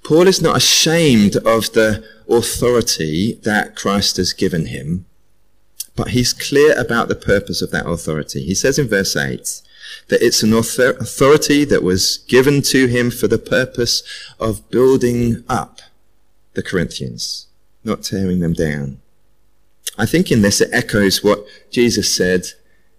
Paul 0.04 0.28
is 0.28 0.42
not 0.42 0.58
ashamed 0.58 1.36
of 1.38 1.74
the 1.74 2.04
authority 2.28 3.40
that 3.44 3.76
Christ 3.76 4.18
has 4.18 4.34
given 4.34 4.68
him, 4.68 5.06
but 5.96 6.10
he's 6.10 6.34
clear 6.34 6.74
about 6.80 7.08
the 7.08 7.16
purpose 7.16 7.62
of 7.62 7.72
that 7.72 7.88
authority. 7.88 8.44
He 8.44 8.56
says 8.56 8.80
in 8.80 8.88
verse 8.88 9.16
8 9.16 9.62
that 10.08 10.22
it's 10.22 10.44
an 10.44 10.54
authority 10.54 11.66
that 11.66 11.84
was 11.84 12.20
given 12.28 12.62
to 12.64 12.88
him 12.88 13.12
for 13.12 13.28
the 13.28 13.38
purpose 13.38 14.04
of 14.40 14.70
building 14.70 15.44
up 15.48 15.82
the 16.54 16.64
Corinthians, 16.64 17.48
not 17.84 18.04
tearing 18.04 18.40
them 18.40 18.54
down. 18.54 19.00
I 19.98 20.06
think 20.06 20.32
in 20.32 20.42
this 20.42 20.62
it 20.62 20.70
echoes 20.72 21.24
what 21.24 21.46
Jesus 21.72 22.14
said 22.14 22.46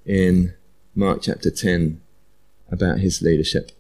in 0.05 0.55
Mark 0.95 1.23
chapter 1.23 1.51
10 1.51 2.01
about 2.71 2.99
his 2.99 3.23
leadership. 3.23 3.73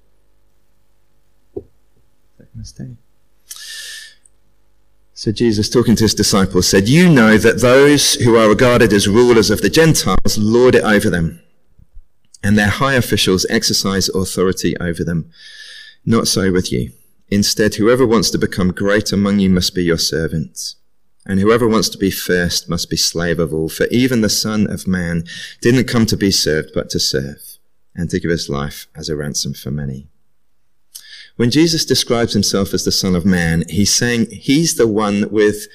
So 5.14 5.32
Jesus, 5.32 5.68
talking 5.68 5.96
to 5.96 6.04
his 6.04 6.14
disciples, 6.14 6.66
said, 6.66 6.88
You 6.88 7.10
know 7.10 7.36
that 7.36 7.60
those 7.60 8.14
who 8.14 8.36
are 8.36 8.48
regarded 8.48 8.92
as 8.92 9.06
rulers 9.06 9.50
of 9.50 9.60
the 9.60 9.68
Gentiles 9.68 10.38
lord 10.38 10.74
it 10.74 10.82
over 10.82 11.10
them, 11.10 11.42
and 12.42 12.58
their 12.58 12.68
high 12.68 12.94
officials 12.94 13.46
exercise 13.50 14.08
authority 14.08 14.76
over 14.78 15.04
them. 15.04 15.30
Not 16.04 16.28
so 16.28 16.50
with 16.52 16.72
you. 16.72 16.92
Instead, 17.28 17.74
whoever 17.74 18.06
wants 18.06 18.30
to 18.30 18.38
become 18.38 18.72
great 18.72 19.12
among 19.12 19.38
you 19.38 19.50
must 19.50 19.74
be 19.74 19.84
your 19.84 19.98
servant. 19.98 20.74
And 21.26 21.38
whoever 21.38 21.68
wants 21.68 21.88
to 21.90 21.98
be 21.98 22.10
first 22.10 22.68
must 22.68 22.90
be 22.90 22.96
slave 22.96 23.38
of 23.38 23.52
all. 23.52 23.68
For 23.68 23.86
even 23.86 24.20
the 24.20 24.28
Son 24.28 24.68
of 24.70 24.88
Man 24.88 25.24
didn't 25.60 25.84
come 25.84 26.06
to 26.06 26.16
be 26.16 26.30
served, 26.30 26.70
but 26.74 26.90
to 26.90 26.98
serve 26.98 27.58
and 27.94 28.08
to 28.10 28.18
give 28.18 28.30
his 28.30 28.48
life 28.48 28.86
as 28.96 29.08
a 29.08 29.16
ransom 29.16 29.54
for 29.54 29.70
many. 29.70 30.08
When 31.36 31.50
Jesus 31.50 31.84
describes 31.84 32.32
himself 32.32 32.74
as 32.74 32.84
the 32.84 32.92
Son 32.92 33.14
of 33.14 33.24
Man, 33.24 33.64
he's 33.68 33.92
saying 33.92 34.26
he's 34.30 34.74
the 34.76 34.88
one 34.88 35.30
with 35.30 35.66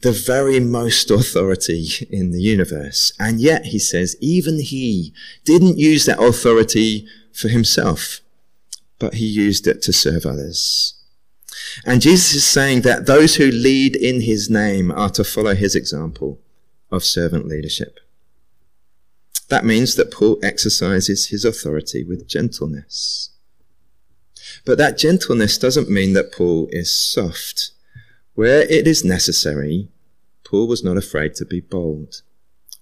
the 0.00 0.12
very 0.12 0.60
most 0.60 1.10
authority 1.10 1.88
in 2.08 2.30
the 2.30 2.40
universe. 2.40 3.12
And 3.18 3.40
yet, 3.40 3.66
he 3.66 3.78
says, 3.78 4.16
even 4.20 4.60
he 4.60 5.12
didn't 5.44 5.78
use 5.78 6.06
that 6.06 6.22
authority 6.22 7.06
for 7.32 7.48
himself, 7.48 8.20
but 8.98 9.14
he 9.14 9.26
used 9.26 9.66
it 9.66 9.82
to 9.82 9.92
serve 9.92 10.24
others. 10.24 10.94
And 11.84 12.00
Jesus 12.00 12.34
is 12.34 12.46
saying 12.46 12.82
that 12.82 13.06
those 13.06 13.36
who 13.36 13.50
lead 13.50 13.96
in 13.96 14.22
his 14.22 14.48
name 14.48 14.90
are 14.90 15.10
to 15.10 15.24
follow 15.24 15.54
his 15.54 15.74
example 15.74 16.38
of 16.90 17.04
servant 17.04 17.46
leadership. 17.46 17.98
That 19.48 19.64
means 19.64 19.94
that 19.96 20.12
Paul 20.12 20.38
exercises 20.42 21.28
his 21.28 21.44
authority 21.44 22.04
with 22.04 22.28
gentleness. 22.28 23.30
But 24.64 24.78
that 24.78 24.98
gentleness 24.98 25.58
doesn't 25.58 25.90
mean 25.90 26.12
that 26.12 26.32
Paul 26.32 26.68
is 26.70 26.94
soft. 26.94 27.70
Where 28.38 28.60
it 28.70 28.86
is 28.86 29.04
necessary, 29.04 29.88
Paul 30.44 30.68
was 30.68 30.84
not 30.84 30.96
afraid 30.96 31.34
to 31.34 31.44
be 31.44 31.58
bold. 31.58 32.22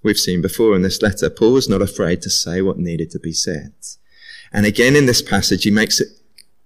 We've 0.03 0.19
seen 0.19 0.42
before 0.42 0.77
in 0.77 0.83
this 0.83 1.01
letter, 1.01 1.31
Paul 1.31 1.55
was 1.55 1.66
not 1.66 1.81
afraid 1.81 2.21
to 2.23 2.29
say 2.29 2.61
what 2.61 2.77
needed 2.79 3.11
to 3.12 3.19
be 3.19 3.33
said. 3.33 3.73
And 4.53 4.66
again 4.66 4.95
in 4.95 5.07
this 5.07 5.23
passage, 5.23 5.64
he 5.64 5.71
makes 5.71 5.99
it 5.99 6.09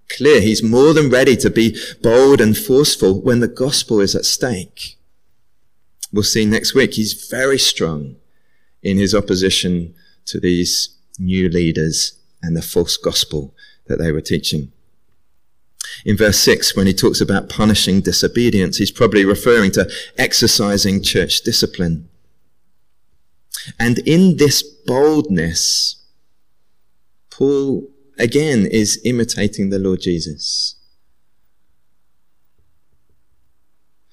clear 0.09 0.41
he's 0.41 0.61
more 0.61 0.91
than 0.91 1.09
ready 1.09 1.37
to 1.37 1.49
be 1.49 1.77
bold 2.03 2.41
and 2.41 2.57
forceful 2.57 3.21
when 3.21 3.39
the 3.39 3.47
gospel 3.47 4.01
is 4.01 4.13
at 4.13 4.25
stake. 4.25 4.97
We'll 6.11 6.23
see 6.23 6.43
next 6.43 6.75
week, 6.75 6.95
he's 6.95 7.29
very 7.31 7.59
strong 7.59 8.17
in 8.83 8.97
his 8.97 9.15
opposition 9.15 9.95
to 10.25 10.37
these 10.37 10.97
new 11.17 11.47
leaders 11.47 12.19
and 12.43 12.57
the 12.57 12.61
false 12.61 12.97
gospel 12.97 13.55
that 13.87 13.99
they 13.99 14.11
were 14.11 14.19
teaching. 14.19 14.73
In 16.05 16.17
verse 16.17 16.39
6, 16.39 16.75
when 16.75 16.87
he 16.87 16.93
talks 16.93 17.21
about 17.21 17.49
punishing 17.49 18.01
disobedience, 18.01 18.77
he's 18.77 18.91
probably 18.91 19.25
referring 19.25 19.71
to 19.71 19.89
exercising 20.17 21.01
church 21.03 21.41
discipline. 21.41 22.09
And 23.79 23.99
in 23.99 24.37
this 24.37 24.63
boldness, 24.63 26.03
Paul 27.29 27.87
again 28.17 28.65
is 28.65 28.99
imitating 29.03 29.69
the 29.69 29.79
Lord 29.79 30.01
Jesus. 30.01 30.75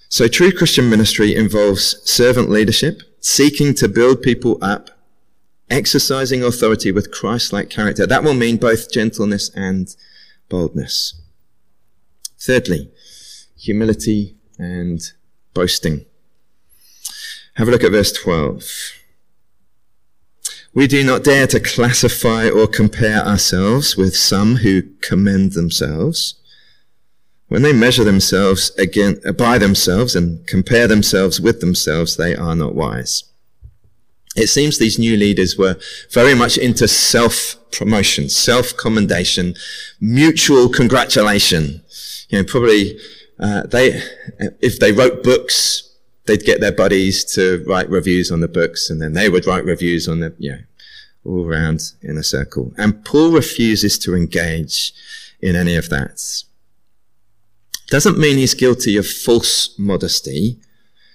So 0.09 0.27
true 0.27 0.53
Christian 0.53 0.89
ministry 0.89 1.35
involves 1.35 2.01
servant 2.11 2.49
leadership, 2.49 3.03
seeking 3.21 3.75
to 3.75 3.89
build 3.89 4.23
people 4.23 4.57
up, 4.63 4.91
exercising 5.69 6.43
authority 6.43 6.91
with 6.91 7.11
Christ-like 7.11 7.69
character. 7.69 8.07
That 8.07 8.25
will 8.25 8.35
mean 8.35 8.57
both 8.57 8.91
gentleness 8.91 9.51
and 9.55 9.95
boldness. 10.49 11.21
Thirdly, 12.41 12.91
humility 13.57 14.37
and 14.59 15.01
boasting. 15.55 16.07
Have 17.55 17.69
a 17.69 17.71
look 17.71 17.83
at 17.83 17.91
verse 17.91 18.13
12. 18.13 18.65
We 20.73 20.87
do 20.87 21.03
not 21.03 21.25
dare 21.25 21.49
to 21.49 21.59
classify 21.59 22.49
or 22.49 22.69
compare 22.69 23.27
ourselves 23.27 23.97
with 23.97 24.15
some 24.15 24.57
who 24.57 24.83
commend 25.01 25.53
themselves. 25.53 26.35
When 27.49 27.63
they 27.63 27.73
measure 27.73 28.05
themselves 28.05 28.71
again, 28.79 29.21
by 29.37 29.59
themselves 29.59 30.15
and 30.15 30.47
compare 30.47 30.87
themselves 30.87 31.41
with 31.41 31.61
themselves, 31.61 32.17
they 32.17 32.37
are 32.37 32.55
not 32.55 32.75
wise. 32.75 33.25
It 34.37 34.47
seems 34.49 34.79
these 34.79 34.99
new 34.99 35.17
leaders 35.17 35.59
were 35.59 35.79
very 36.13 36.35
much 36.35 36.59
into 36.59 36.87
self-promotion, 36.87 38.29
self-commendation, 38.29 39.57
mutual 40.01 40.69
congratulation. 40.69 41.83
You 42.29 42.39
know, 42.39 42.45
probably, 42.45 42.99
uh, 43.39 43.63
they, 43.63 44.03
if 44.61 44.79
they 44.79 44.93
wrote 44.93 45.23
books, 45.23 45.97
they'd 46.27 46.45
get 46.45 46.61
their 46.61 46.73
buddies 46.73 47.25
to 47.35 47.65
write 47.67 47.89
reviews 47.89 48.31
on 48.31 48.41
the 48.41 48.49
books 48.49 48.91
and 48.91 49.01
then 49.01 49.15
they 49.15 49.29
would 49.29 49.47
write 49.47 49.65
reviews 49.65 50.07
on 50.07 50.21
the, 50.21 50.35
you 50.39 50.53
know, 50.53 50.59
all 51.25 51.47
around 51.47 51.93
in 52.03 52.17
a 52.17 52.23
circle. 52.23 52.73
And 52.77 53.05
Paul 53.05 53.33
refuses 53.33 53.99
to 54.01 54.15
engage 54.15 54.93
in 55.41 55.57
any 55.57 55.77
of 55.77 55.89
that. 55.89 56.45
Doesn't 57.89 58.19
mean 58.19 58.37
he's 58.37 58.55
guilty 58.55 58.97
of 58.97 59.07
false 59.07 59.79
modesty. 59.79 60.59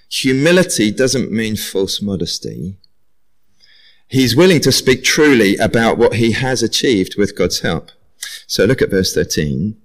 Humility 0.09 0.91
doesn't 0.91 1.31
mean 1.31 1.55
false 1.55 2.01
modesty. 2.01 2.77
He's 4.07 4.35
willing 4.35 4.59
to 4.61 4.71
speak 4.71 5.03
truly 5.03 5.57
about 5.57 5.97
what 5.97 6.15
he 6.15 6.31
has 6.31 6.61
achieved 6.61 7.15
with 7.17 7.37
God's 7.37 7.61
help. 7.61 7.91
So 8.47 8.65
look 8.65 8.81
at 8.81 8.89
verse 8.89 9.13
13. 9.13 9.75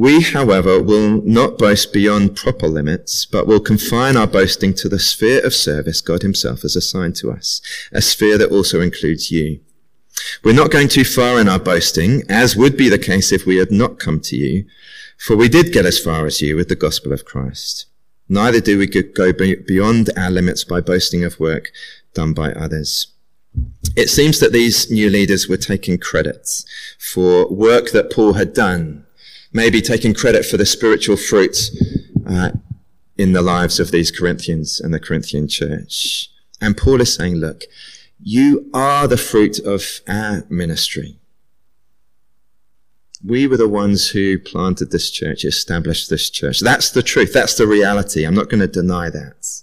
We, 0.00 0.22
however, 0.22 0.82
will 0.82 1.20
not 1.26 1.58
boast 1.58 1.92
beyond 1.92 2.34
proper 2.34 2.66
limits, 2.66 3.26
but 3.26 3.46
will 3.46 3.60
confine 3.60 4.16
our 4.16 4.26
boasting 4.26 4.72
to 4.76 4.88
the 4.88 4.98
sphere 4.98 5.44
of 5.44 5.52
service 5.52 6.00
God 6.00 6.22
himself 6.22 6.62
has 6.62 6.74
assigned 6.74 7.16
to 7.16 7.30
us, 7.30 7.60
a 7.92 8.00
sphere 8.00 8.38
that 8.38 8.50
also 8.50 8.80
includes 8.80 9.30
you. 9.30 9.60
We're 10.42 10.54
not 10.54 10.70
going 10.70 10.88
too 10.88 11.04
far 11.04 11.38
in 11.38 11.50
our 11.50 11.58
boasting, 11.58 12.22
as 12.30 12.56
would 12.56 12.78
be 12.78 12.88
the 12.88 12.98
case 12.98 13.30
if 13.30 13.44
we 13.44 13.58
had 13.58 13.70
not 13.70 13.98
come 13.98 14.20
to 14.20 14.36
you, 14.36 14.64
for 15.18 15.36
we 15.36 15.50
did 15.50 15.70
get 15.70 15.84
as 15.84 15.98
far 15.98 16.24
as 16.24 16.40
you 16.40 16.56
with 16.56 16.70
the 16.70 16.76
gospel 16.76 17.12
of 17.12 17.26
Christ. 17.26 17.84
Neither 18.26 18.62
do 18.62 18.78
we 18.78 18.86
go 18.86 19.34
beyond 19.34 20.08
our 20.16 20.30
limits 20.30 20.64
by 20.64 20.80
boasting 20.80 21.24
of 21.24 21.38
work 21.38 21.72
done 22.14 22.32
by 22.32 22.52
others. 22.52 23.08
It 23.96 24.08
seems 24.08 24.40
that 24.40 24.52
these 24.52 24.90
new 24.90 25.10
leaders 25.10 25.46
were 25.46 25.58
taking 25.58 25.98
credit 25.98 26.48
for 26.98 27.52
work 27.52 27.90
that 27.90 28.10
Paul 28.10 28.32
had 28.32 28.54
done, 28.54 29.04
maybe 29.52 29.80
taking 29.80 30.14
credit 30.14 30.44
for 30.44 30.56
the 30.56 30.66
spiritual 30.66 31.16
fruits 31.16 31.76
uh, 32.28 32.52
in 33.16 33.32
the 33.32 33.42
lives 33.42 33.80
of 33.80 33.90
these 33.90 34.10
Corinthians 34.10 34.80
and 34.80 34.94
the 34.94 35.00
Corinthian 35.00 35.48
church. 35.48 36.30
And 36.60 36.76
Paul 36.76 37.00
is 37.00 37.14
saying, 37.14 37.36
look, 37.36 37.64
you 38.22 38.70
are 38.74 39.08
the 39.08 39.16
fruit 39.16 39.58
of 39.58 40.00
our 40.06 40.44
ministry. 40.48 41.18
We 43.24 43.46
were 43.46 43.56
the 43.56 43.68
ones 43.68 44.10
who 44.10 44.38
planted 44.38 44.90
this 44.90 45.10
church, 45.10 45.44
established 45.44 46.08
this 46.08 46.30
church. 46.30 46.60
That's 46.60 46.90
the 46.90 47.02
truth. 47.02 47.32
That's 47.32 47.54
the 47.54 47.66
reality. 47.66 48.24
I'm 48.24 48.34
not 48.34 48.48
going 48.48 48.60
to 48.60 48.66
deny 48.66 49.10
that. 49.10 49.62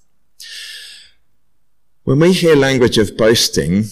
When 2.04 2.20
we 2.20 2.34
hear 2.34 2.56
language 2.56 2.98
of 2.98 3.18
boasting, 3.18 3.86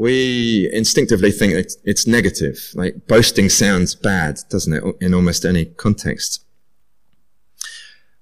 we 0.00 0.70
instinctively 0.72 1.30
think 1.30 1.52
it's, 1.84 2.06
negative. 2.06 2.70
Like 2.74 3.06
boasting 3.06 3.50
sounds 3.50 3.94
bad, 3.94 4.40
doesn't 4.48 4.72
it, 4.72 4.82
in 4.98 5.12
almost 5.12 5.44
any 5.44 5.66
context. 5.66 6.42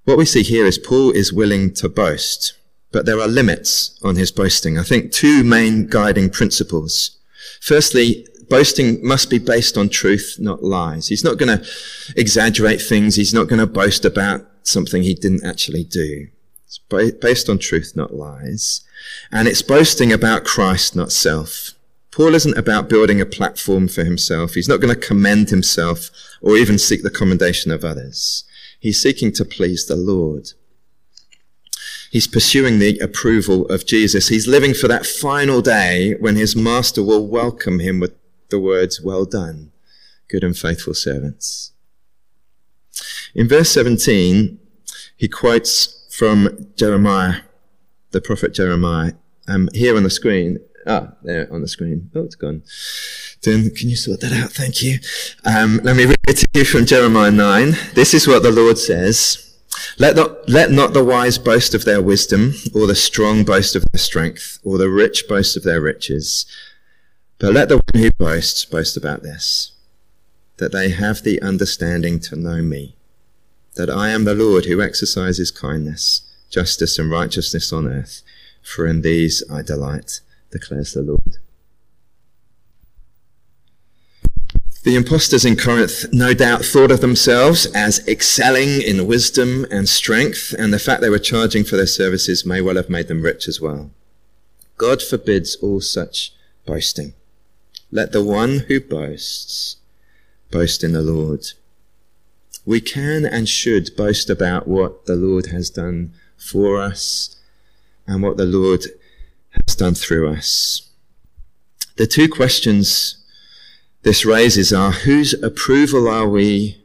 What 0.04 0.18
we 0.18 0.24
see 0.24 0.42
here 0.42 0.66
is 0.66 0.76
Paul 0.76 1.12
is 1.12 1.32
willing 1.32 1.72
to 1.74 1.88
boast, 1.88 2.54
but 2.90 3.06
there 3.06 3.20
are 3.20 3.28
limits 3.28 3.96
on 4.02 4.16
his 4.16 4.32
boasting. 4.32 4.76
I 4.76 4.82
think 4.82 5.12
two 5.12 5.44
main 5.44 5.86
guiding 5.86 6.30
principles. 6.30 7.16
Firstly, 7.60 8.26
boasting 8.50 8.98
must 9.06 9.30
be 9.30 9.38
based 9.38 9.78
on 9.78 9.88
truth, 9.88 10.34
not 10.40 10.64
lies. 10.64 11.06
He's 11.06 11.22
not 11.22 11.38
going 11.38 11.60
to 11.60 11.64
exaggerate 12.16 12.82
things. 12.82 13.14
He's 13.14 13.32
not 13.32 13.46
going 13.46 13.60
to 13.60 13.68
boast 13.68 14.04
about 14.04 14.44
something 14.64 15.04
he 15.04 15.14
didn't 15.14 15.44
actually 15.44 15.84
do. 15.84 16.26
It's 16.90 17.18
based 17.18 17.48
on 17.48 17.58
truth, 17.58 17.92
not 17.94 18.14
lies. 18.14 18.82
And 19.30 19.46
it's 19.46 19.62
boasting 19.62 20.12
about 20.12 20.44
Christ, 20.44 20.96
not 20.96 21.12
self. 21.12 21.74
Paul 22.10 22.34
isn't 22.34 22.58
about 22.58 22.88
building 22.88 23.20
a 23.20 23.26
platform 23.26 23.88
for 23.88 24.04
himself. 24.04 24.54
He's 24.54 24.68
not 24.68 24.80
going 24.80 24.94
to 24.94 25.06
commend 25.06 25.50
himself 25.50 26.10
or 26.40 26.56
even 26.56 26.78
seek 26.78 27.02
the 27.02 27.10
commendation 27.10 27.70
of 27.70 27.84
others. 27.84 28.44
He's 28.80 29.00
seeking 29.00 29.32
to 29.32 29.44
please 29.44 29.86
the 29.86 29.96
Lord. 29.96 30.52
He's 32.10 32.26
pursuing 32.26 32.78
the 32.78 32.98
approval 33.00 33.66
of 33.66 33.86
Jesus. 33.86 34.28
He's 34.28 34.48
living 34.48 34.72
for 34.72 34.88
that 34.88 35.06
final 35.06 35.60
day 35.60 36.14
when 36.18 36.36
his 36.36 36.56
master 36.56 37.02
will 37.02 37.26
welcome 37.26 37.80
him 37.80 38.00
with 38.00 38.14
the 38.48 38.58
words, 38.58 39.00
well 39.00 39.24
done, 39.24 39.72
good 40.28 40.42
and 40.42 40.56
faithful 40.56 40.94
servants. 40.94 41.72
In 43.34 43.46
verse 43.46 43.70
17, 43.70 44.58
he 45.16 45.28
quotes 45.28 45.97
from 46.18 46.66
Jeremiah, 46.74 47.42
the 48.10 48.20
prophet 48.20 48.52
Jeremiah. 48.52 49.12
Um, 49.46 49.68
here 49.72 49.96
on 49.96 50.02
the 50.02 50.10
screen. 50.10 50.58
Ah, 50.84 51.12
there 51.22 51.48
on 51.52 51.62
the 51.62 51.68
screen. 51.68 52.10
Oh, 52.12 52.22
it's 52.22 52.34
gone. 52.34 52.64
Then 53.44 53.70
can 53.70 53.88
you 53.88 53.94
sort 53.94 54.20
that 54.22 54.32
out? 54.32 54.50
Thank 54.50 54.82
you. 54.82 54.98
Um, 55.44 55.80
let 55.84 55.94
me 55.94 56.06
read 56.06 56.16
it 56.26 56.38
to 56.38 56.46
you 56.54 56.64
from 56.64 56.86
Jeremiah 56.86 57.30
9. 57.30 57.72
This 57.94 58.14
is 58.14 58.26
what 58.26 58.42
the 58.42 58.50
Lord 58.50 58.78
says. 58.78 59.44
Let 59.96 60.16
not, 60.16 60.48
let 60.48 60.72
not 60.72 60.92
the 60.92 61.04
wise 61.04 61.38
boast 61.38 61.72
of 61.72 61.84
their 61.84 62.02
wisdom, 62.02 62.54
or 62.74 62.88
the 62.88 62.96
strong 62.96 63.44
boast 63.44 63.76
of 63.76 63.84
their 63.92 64.00
strength, 64.00 64.58
or 64.64 64.76
the 64.76 64.90
rich 64.90 65.28
boast 65.28 65.56
of 65.56 65.62
their 65.62 65.80
riches. 65.80 66.46
But 67.38 67.54
let 67.54 67.68
the 67.68 67.76
one 67.76 68.02
who 68.02 68.10
boasts 68.18 68.64
boast 68.64 68.96
about 68.96 69.22
this, 69.22 69.70
that 70.56 70.72
they 70.72 70.90
have 70.90 71.22
the 71.22 71.40
understanding 71.40 72.18
to 72.20 72.34
know 72.34 72.60
me, 72.60 72.96
that 73.76 73.90
I 73.90 74.10
am 74.10 74.24
the 74.24 74.34
Lord 74.34 74.64
who 74.64 74.82
exercises 74.82 75.50
kindness, 75.50 76.22
justice, 76.50 76.98
and 76.98 77.10
righteousness 77.10 77.72
on 77.72 77.86
earth, 77.86 78.22
for 78.62 78.86
in 78.86 79.02
these 79.02 79.42
I 79.50 79.62
delight, 79.62 80.20
declares 80.50 80.94
the 80.94 81.02
Lord. 81.02 81.38
The 84.84 84.96
impostors 84.96 85.44
in 85.44 85.56
Corinth 85.56 86.06
no 86.12 86.32
doubt 86.32 86.64
thought 86.64 86.90
of 86.90 87.00
themselves 87.00 87.66
as 87.74 88.06
excelling 88.08 88.80
in 88.80 89.06
wisdom 89.06 89.66
and 89.70 89.88
strength, 89.88 90.54
and 90.58 90.72
the 90.72 90.78
fact 90.78 91.02
they 91.02 91.10
were 91.10 91.18
charging 91.18 91.64
for 91.64 91.76
their 91.76 91.86
services 91.86 92.46
may 92.46 92.60
well 92.60 92.76
have 92.76 92.88
made 92.88 93.08
them 93.08 93.22
rich 93.22 93.48
as 93.48 93.60
well. 93.60 93.90
God 94.78 95.02
forbids 95.02 95.56
all 95.56 95.80
such 95.80 96.32
boasting. 96.64 97.14
Let 97.90 98.12
the 98.12 98.24
one 98.24 98.60
who 98.60 98.80
boasts 98.80 99.76
boast 100.50 100.84
in 100.84 100.92
the 100.92 101.02
Lord 101.02 101.44
we 102.68 102.82
can 102.82 103.24
and 103.24 103.48
should 103.48 103.88
boast 103.96 104.28
about 104.28 104.68
what 104.68 105.06
the 105.06 105.16
Lord 105.16 105.46
has 105.46 105.70
done 105.70 106.12
for 106.36 106.82
us 106.82 107.34
and 108.06 108.22
what 108.22 108.36
the 108.36 108.44
Lord 108.44 108.84
has 109.52 109.74
done 109.74 109.94
through 109.94 110.30
us. 110.30 110.82
The 111.96 112.06
two 112.06 112.28
questions 112.28 113.24
this 114.02 114.26
raises 114.26 114.70
are 114.70 114.90
whose 114.90 115.32
approval 115.42 116.08
are 116.08 116.28
we 116.28 116.84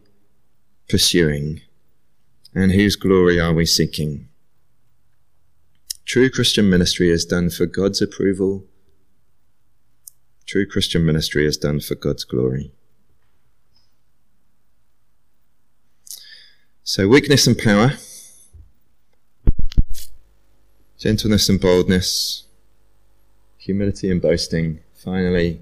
pursuing 0.88 1.60
and 2.56 2.72
whose 2.72 2.96
glory 2.96 3.38
are 3.38 3.54
we 3.54 3.66
seeking? 3.66 4.30
True 6.06 6.30
Christian 6.30 6.70
ministry 6.70 7.10
is 7.10 7.26
done 7.26 7.50
for 7.50 7.66
God's 7.66 8.02
approval. 8.02 8.64
True 10.46 10.66
Christian 10.66 11.06
ministry 11.06 11.46
is 11.46 11.58
done 11.58 11.82
for 11.82 11.96
God's 11.96 12.24
glory. 12.24 12.72
So 16.96 17.08
weakness 17.08 17.48
and 17.48 17.58
power, 17.58 17.94
gentleness 21.00 21.50
and 21.50 21.60
boldness, 21.60 22.44
humility 23.58 24.12
and 24.12 24.22
boasting, 24.22 24.80
finally, 24.94 25.60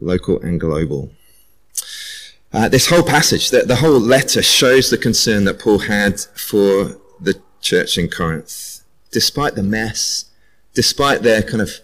local 0.00 0.40
and 0.40 0.58
global. 0.58 1.12
Uh, 2.52 2.68
this 2.68 2.88
whole 2.90 3.04
passage, 3.04 3.50
the, 3.50 3.60
the 3.60 3.76
whole 3.76 4.00
letter 4.00 4.42
shows 4.42 4.90
the 4.90 4.98
concern 4.98 5.44
that 5.44 5.60
Paul 5.60 5.78
had 5.78 6.18
for 6.18 6.96
the 7.20 7.40
church 7.60 7.96
in 7.96 8.08
Corinth. 8.08 8.80
Despite 9.12 9.54
the 9.54 9.62
mess, 9.62 10.24
despite 10.74 11.22
their 11.22 11.44
kind 11.44 11.62
of 11.62 11.78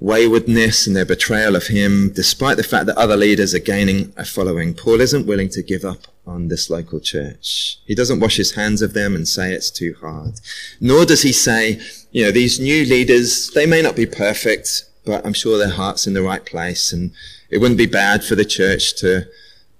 waywardness 0.00 0.86
and 0.86 0.96
their 0.96 1.04
betrayal 1.04 1.54
of 1.54 1.66
him, 1.66 2.14
despite 2.14 2.56
the 2.56 2.64
fact 2.64 2.86
that 2.86 2.96
other 2.96 3.18
leaders 3.18 3.54
are 3.54 3.58
gaining 3.58 4.14
a 4.16 4.24
following, 4.24 4.72
Paul 4.72 5.02
isn't 5.02 5.26
willing 5.26 5.50
to 5.50 5.62
give 5.62 5.84
up 5.84 6.06
on 6.26 6.48
this 6.48 6.70
local 6.70 7.00
church. 7.00 7.78
He 7.84 7.94
doesn't 7.94 8.20
wash 8.20 8.36
his 8.36 8.52
hands 8.52 8.82
of 8.82 8.92
them 8.92 9.14
and 9.14 9.26
say 9.26 9.52
it's 9.52 9.70
too 9.70 9.94
hard. 10.00 10.40
Nor 10.80 11.04
does 11.04 11.22
he 11.22 11.32
say, 11.32 11.80
you 12.12 12.24
know, 12.24 12.30
these 12.30 12.60
new 12.60 12.84
leaders, 12.84 13.50
they 13.50 13.66
may 13.66 13.82
not 13.82 13.96
be 13.96 14.06
perfect, 14.06 14.84
but 15.04 15.24
I'm 15.26 15.32
sure 15.32 15.58
their 15.58 15.70
heart's 15.70 16.06
in 16.06 16.14
the 16.14 16.22
right 16.22 16.44
place 16.44 16.92
and 16.92 17.12
it 17.50 17.58
wouldn't 17.58 17.78
be 17.78 17.86
bad 17.86 18.24
for 18.24 18.34
the 18.34 18.44
church 18.44 18.94
to, 19.00 19.26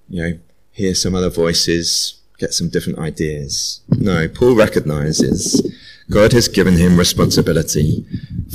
you 0.08 0.22
know, 0.22 0.38
hear 0.72 0.94
some 0.94 1.14
other 1.14 1.30
voices, 1.30 2.20
get 2.38 2.52
some 2.52 2.68
different 2.68 2.98
ideas. 2.98 3.80
No, 3.88 4.28
Paul 4.28 4.56
recognizes 4.56 5.62
God 6.10 6.32
has 6.32 6.48
given 6.48 6.76
him 6.76 6.98
responsibility 6.98 8.04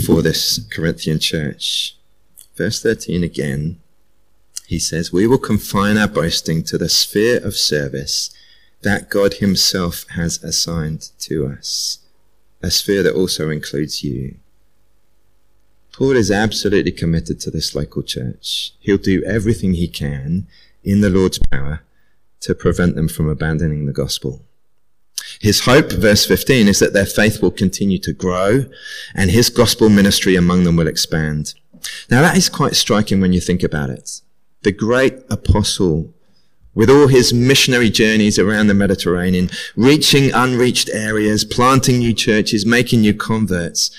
for 0.05 0.21
this 0.21 0.59
Corinthian 0.71 1.19
church. 1.19 1.95
Verse 2.55 2.81
13 2.81 3.23
again 3.23 3.79
he 4.67 4.79
says, 4.79 5.13
we 5.13 5.25
will 5.25 5.37
confine 5.37 5.97
our 5.97 6.09
boasting 6.09 6.61
to 6.63 6.77
the 6.77 6.89
sphere 6.89 7.37
of 7.37 7.55
service 7.55 8.31
that 8.81 9.09
God 9.09 9.35
himself 9.35 10.05
has 10.09 10.43
assigned 10.43 11.09
to 11.19 11.47
us, 11.47 11.99
a 12.61 12.69
sphere 12.69 13.01
that 13.03 13.15
also 13.15 13.49
includes 13.49 14.03
you. 14.03 14.35
Paul 15.93 16.17
is 16.17 16.29
absolutely 16.29 16.91
committed 16.91 17.39
to 17.39 17.49
this 17.49 17.75
local 17.75 18.03
church. 18.03 18.73
He'll 18.81 18.97
do 18.97 19.23
everything 19.23 19.75
he 19.75 19.87
can 19.87 20.47
in 20.83 20.99
the 20.99 21.09
Lord's 21.09 21.39
power 21.39 21.83
to 22.41 22.53
prevent 22.53 22.95
them 22.95 23.07
from 23.07 23.29
abandoning 23.29 23.85
the 23.85 23.93
gospel. 23.93 24.41
His 25.39 25.61
hope, 25.61 25.93
verse 25.93 26.25
15, 26.25 26.67
is 26.67 26.79
that 26.79 26.91
their 26.91 27.05
faith 27.05 27.41
will 27.41 27.51
continue 27.51 27.99
to 27.99 28.11
grow 28.11 28.65
and 29.15 29.31
his 29.31 29.49
gospel 29.49 29.87
ministry 29.87 30.35
among 30.35 30.65
them 30.65 30.75
will 30.75 30.87
expand. 30.87 31.53
Now 32.11 32.21
that 32.21 32.35
is 32.35 32.49
quite 32.49 32.75
striking 32.75 33.21
when 33.21 33.31
you 33.31 33.39
think 33.39 33.63
about 33.63 33.89
it 33.89 34.21
the 34.67 34.71
great 34.73 35.15
apostle, 35.29 36.13
with 36.75 36.89
all 36.89 37.07
his 37.07 37.33
missionary 37.33 37.89
journeys 37.89 38.37
around 38.37 38.67
the 38.67 38.73
Mediterranean, 38.73 39.49
reaching 39.77 40.29
unreached 40.33 40.89
areas, 40.91 41.45
planting 41.45 41.99
new 41.99 42.13
churches, 42.13 42.65
making 42.65 42.99
new 42.99 43.13
converts, 43.13 43.89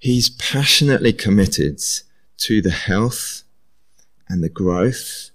he's 0.00 0.28
passionately 0.28 1.12
committed 1.12 1.80
to 2.36 2.60
the 2.60 2.72
health 2.72 3.44
and 4.28 4.42
the 4.42 4.48
growth 4.48 5.30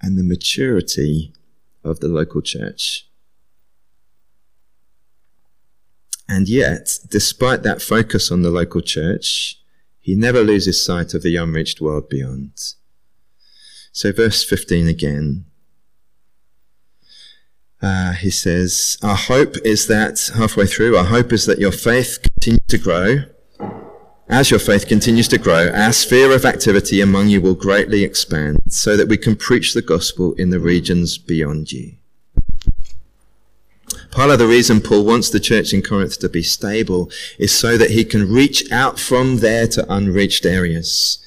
and 0.00 0.16
the 0.16 0.22
maturity 0.22 1.34
of 1.84 2.00
the 2.00 2.08
local 2.08 2.40
church. 2.40 3.06
And 6.26 6.48
yet, 6.48 7.00
despite 7.10 7.64
that 7.64 7.82
focus 7.82 8.32
on 8.32 8.40
the 8.40 8.50
local 8.50 8.80
church, 8.80 9.60
He 10.00 10.14
never 10.14 10.40
loses 10.40 10.82
sight 10.82 11.12
of 11.12 11.22
the 11.22 11.36
unreached 11.36 11.82
world 11.82 12.08
beyond. 12.08 12.52
So 13.96 14.12
verse 14.12 14.44
15 14.44 14.88
again. 14.88 15.46
Uh, 17.80 18.12
he 18.12 18.28
says, 18.28 18.98
Our 19.02 19.16
hope 19.16 19.56
is 19.64 19.86
that, 19.86 20.32
halfway 20.36 20.66
through, 20.66 20.98
our 20.98 21.06
hope 21.06 21.32
is 21.32 21.46
that 21.46 21.58
your 21.58 21.72
faith 21.72 22.18
continues 22.22 22.66
to 22.68 22.76
grow. 22.76 23.20
As 24.28 24.50
your 24.50 24.60
faith 24.60 24.86
continues 24.86 25.28
to 25.28 25.38
grow, 25.38 25.70
our 25.70 25.94
sphere 25.94 26.30
of 26.34 26.44
activity 26.44 27.00
among 27.00 27.28
you 27.28 27.40
will 27.40 27.54
greatly 27.54 28.04
expand 28.04 28.60
so 28.68 28.98
that 28.98 29.08
we 29.08 29.16
can 29.16 29.34
preach 29.34 29.72
the 29.72 29.80
gospel 29.80 30.34
in 30.34 30.50
the 30.50 30.60
regions 30.60 31.16
beyond 31.16 31.72
you. 31.72 31.94
Part 34.10 34.28
of 34.28 34.38
the 34.38 34.46
reason 34.46 34.82
Paul 34.82 35.06
wants 35.06 35.30
the 35.30 35.40
church 35.40 35.72
in 35.72 35.80
Corinth 35.80 36.18
to 36.18 36.28
be 36.28 36.42
stable 36.42 37.10
is 37.38 37.58
so 37.58 37.78
that 37.78 37.92
he 37.92 38.04
can 38.04 38.30
reach 38.30 38.70
out 38.70 38.98
from 38.98 39.38
there 39.38 39.66
to 39.68 39.90
unreached 39.90 40.44
areas. 40.44 41.25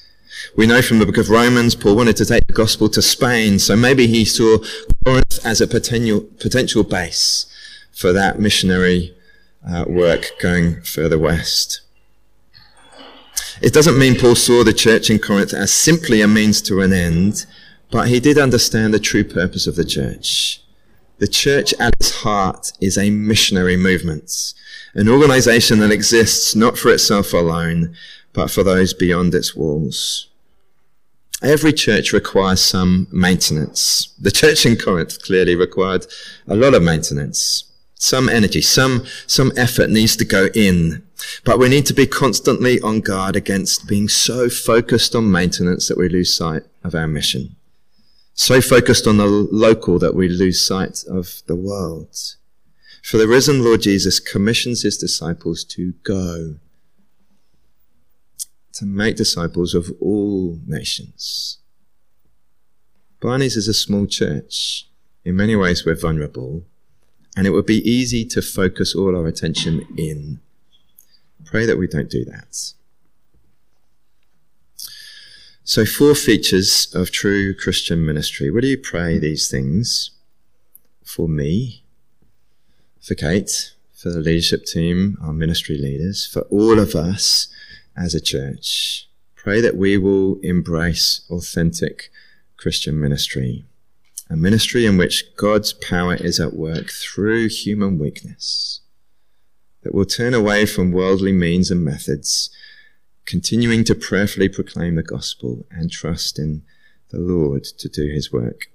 We 0.56 0.66
know 0.66 0.82
from 0.82 0.98
the 0.98 1.06
book 1.06 1.18
of 1.18 1.30
Romans, 1.30 1.74
Paul 1.74 1.96
wanted 1.96 2.16
to 2.16 2.24
take 2.24 2.46
the 2.46 2.52
gospel 2.52 2.88
to 2.90 3.02
Spain, 3.02 3.58
so 3.58 3.76
maybe 3.76 4.06
he 4.06 4.24
saw 4.24 4.58
Corinth 5.04 5.44
as 5.44 5.60
a 5.60 5.66
potential, 5.66 6.22
potential 6.38 6.82
base 6.82 7.46
for 7.92 8.12
that 8.12 8.38
missionary 8.38 9.14
uh, 9.68 9.84
work 9.86 10.32
going 10.40 10.82
further 10.82 11.18
west. 11.18 11.82
It 13.60 13.74
doesn't 13.74 13.98
mean 13.98 14.18
Paul 14.18 14.34
saw 14.34 14.64
the 14.64 14.72
church 14.72 15.10
in 15.10 15.18
Corinth 15.18 15.52
as 15.52 15.72
simply 15.72 16.22
a 16.22 16.28
means 16.28 16.62
to 16.62 16.80
an 16.80 16.92
end, 16.92 17.44
but 17.90 18.08
he 18.08 18.20
did 18.20 18.38
understand 18.38 18.94
the 18.94 18.98
true 18.98 19.24
purpose 19.24 19.66
of 19.66 19.76
the 19.76 19.84
church. 19.84 20.62
The 21.18 21.28
church 21.28 21.74
at 21.74 21.94
its 22.00 22.22
heart 22.22 22.72
is 22.80 22.96
a 22.96 23.10
missionary 23.10 23.76
movement, 23.76 24.54
an 24.94 25.08
organization 25.08 25.80
that 25.80 25.92
exists 25.92 26.54
not 26.54 26.78
for 26.78 26.90
itself 26.90 27.34
alone, 27.34 27.94
but 28.32 28.50
for 28.50 28.62
those 28.62 28.94
beyond 28.94 29.34
its 29.34 29.54
walls. 29.54 30.28
Every 31.42 31.72
church 31.72 32.12
requires 32.12 32.60
some 32.60 33.06
maintenance. 33.10 34.14
The 34.20 34.30
church 34.30 34.66
in 34.66 34.76
Corinth 34.76 35.22
clearly 35.22 35.56
required 35.56 36.06
a 36.46 36.54
lot 36.54 36.74
of 36.74 36.82
maintenance. 36.82 37.64
Some 37.94 38.28
energy, 38.28 38.60
some, 38.60 39.04
some 39.26 39.52
effort 39.56 39.90
needs 39.90 40.16
to 40.16 40.24
go 40.24 40.48
in. 40.54 41.02
But 41.44 41.58
we 41.58 41.68
need 41.68 41.86
to 41.86 41.94
be 41.94 42.06
constantly 42.06 42.80
on 42.80 43.00
guard 43.00 43.36
against 43.36 43.86
being 43.86 44.08
so 44.08 44.48
focused 44.48 45.14
on 45.14 45.30
maintenance 45.30 45.88
that 45.88 45.98
we 45.98 46.08
lose 46.08 46.34
sight 46.34 46.62
of 46.82 46.94
our 46.94 47.06
mission 47.06 47.56
so 48.40 48.58
focused 48.58 49.06
on 49.06 49.18
the 49.18 49.26
local 49.26 49.98
that 49.98 50.14
we 50.14 50.26
lose 50.26 50.64
sight 50.64 51.04
of 51.06 51.42
the 51.46 51.54
world. 51.54 52.16
For 53.02 53.18
the 53.18 53.28
risen 53.28 53.62
Lord 53.62 53.82
Jesus 53.82 54.18
commissions 54.18 54.80
his 54.80 54.96
disciples 54.96 55.62
to 55.64 55.92
go, 56.04 56.54
to 58.80 58.86
make 58.86 59.14
disciples 59.14 59.74
of 59.74 59.92
all 60.00 60.58
nations. 60.66 61.58
Barney's 63.20 63.54
is 63.54 63.68
a 63.68 63.74
small 63.74 64.06
church. 64.06 64.88
In 65.22 65.36
many 65.36 65.54
ways, 65.54 65.84
we're 65.84 65.94
vulnerable, 65.94 66.64
and 67.36 67.46
it 67.46 67.50
would 67.50 67.66
be 67.66 67.86
easy 67.86 68.24
to 68.24 68.40
focus 68.40 68.94
all 68.94 69.14
our 69.14 69.26
attention 69.26 69.86
in. 69.98 70.40
Pray 71.44 71.66
that 71.66 71.76
we 71.76 71.88
don't 71.88 72.08
do 72.08 72.24
that. 72.24 72.72
So, 75.62 75.84
four 75.84 76.14
features 76.14 76.90
of 76.94 77.10
true 77.10 77.54
Christian 77.54 78.06
ministry. 78.06 78.50
Would 78.50 78.64
you 78.64 78.78
pray 78.78 79.18
these 79.18 79.50
things 79.50 80.12
for 81.04 81.28
me, 81.28 81.84
for 82.98 83.14
Kate, 83.14 83.74
for 83.92 84.08
the 84.08 84.20
leadership 84.20 84.64
team, 84.64 85.18
our 85.22 85.34
ministry 85.34 85.76
leaders, 85.76 86.26
for 86.26 86.40
all 86.44 86.78
of 86.78 86.94
us 86.94 87.48
as 87.96 88.14
a 88.14 88.20
church? 88.20 89.08
Pray 89.34 89.60
that 89.60 89.76
we 89.76 89.96
will 89.96 90.38
embrace 90.42 91.22
authentic 91.30 92.10
Christian 92.56 93.00
ministry, 93.00 93.64
a 94.28 94.36
ministry 94.36 94.84
in 94.86 94.96
which 94.96 95.34
God's 95.36 95.72
power 95.72 96.14
is 96.14 96.38
at 96.38 96.54
work 96.54 96.90
through 96.90 97.48
human 97.48 97.98
weakness, 97.98 98.80
that 99.82 99.94
will 99.94 100.04
turn 100.04 100.34
away 100.34 100.66
from 100.66 100.92
worldly 100.92 101.32
means 101.32 101.70
and 101.70 101.82
methods 101.84 102.50
continuing 103.24 103.84
to 103.84 103.94
prayerfully 103.94 104.48
proclaim 104.48 104.96
the 104.96 105.02
gospel 105.02 105.64
and 105.70 105.90
trust 105.90 106.38
in 106.38 106.62
the 107.10 107.18
Lord 107.18 107.64
to 107.64 107.88
do 107.88 108.10
his 108.10 108.32
work. 108.32 108.70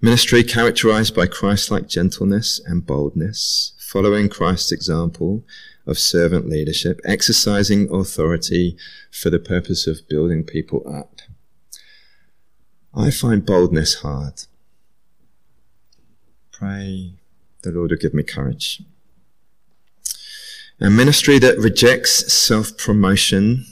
Ministry 0.00 0.42
characterized 0.42 1.14
by 1.14 1.26
Christ-like 1.26 1.88
gentleness 1.88 2.60
and 2.66 2.84
boldness, 2.84 3.72
following 3.78 4.28
Christ's 4.28 4.72
example 4.72 5.44
of 5.86 5.98
servant 5.98 6.48
leadership, 6.48 7.00
exercising 7.04 7.88
authority 7.94 8.76
for 9.10 9.30
the 9.30 9.38
purpose 9.38 9.86
of 9.86 10.08
building 10.08 10.44
people 10.44 10.82
up. 10.86 11.20
I 12.94 13.10
find 13.10 13.44
boldness 13.44 13.96
hard. 13.96 14.44
Pray 16.52 17.14
the 17.62 17.72
Lord 17.72 17.90
will 17.90 17.98
give 17.98 18.14
me 18.14 18.22
courage. 18.22 18.82
A 20.80 20.90
ministry 20.90 21.38
that 21.38 21.58
rejects 21.58 22.32
self-promotion 22.32 23.64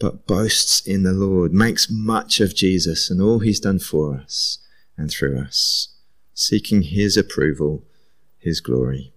but 0.00 0.26
boasts 0.26 0.80
in 0.80 1.02
the 1.02 1.12
Lord, 1.12 1.52
makes 1.52 1.88
much 1.90 2.40
of 2.40 2.56
Jesus 2.56 3.10
and 3.10 3.20
all 3.20 3.38
he's 3.38 3.60
done 3.60 3.78
for 3.78 4.16
us 4.16 4.58
and 4.96 5.10
through 5.10 5.38
us, 5.38 5.94
seeking 6.34 6.82
his 6.82 7.16
approval, 7.18 7.84
his 8.38 8.60
glory. 8.60 9.12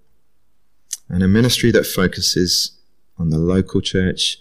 And 1.09 1.23
a 1.23 1.27
ministry 1.27 1.71
that 1.71 1.85
focuses 1.85 2.77
on 3.17 3.29
the 3.29 3.37
local 3.37 3.81
church 3.81 4.39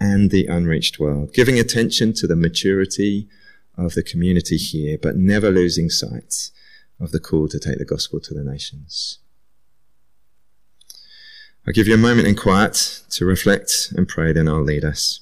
and 0.00 0.30
the 0.30 0.46
unreached 0.46 0.98
world, 0.98 1.32
giving 1.32 1.58
attention 1.58 2.12
to 2.14 2.26
the 2.26 2.36
maturity 2.36 3.28
of 3.76 3.94
the 3.94 4.02
community 4.02 4.56
here, 4.56 4.98
but 5.00 5.16
never 5.16 5.50
losing 5.50 5.90
sight 5.90 6.50
of 7.00 7.12
the 7.12 7.20
call 7.20 7.48
to 7.48 7.58
take 7.58 7.78
the 7.78 7.84
gospel 7.84 8.20
to 8.20 8.34
the 8.34 8.42
nations. 8.42 9.18
I'll 11.66 11.72
give 11.72 11.86
you 11.86 11.94
a 11.94 11.98
moment 11.98 12.26
in 12.26 12.34
quiet 12.34 13.02
to 13.10 13.24
reflect 13.24 13.92
and 13.96 14.08
pray, 14.08 14.32
then 14.32 14.48
I'll 14.48 14.62
lead 14.62 14.84
us. 14.84 15.20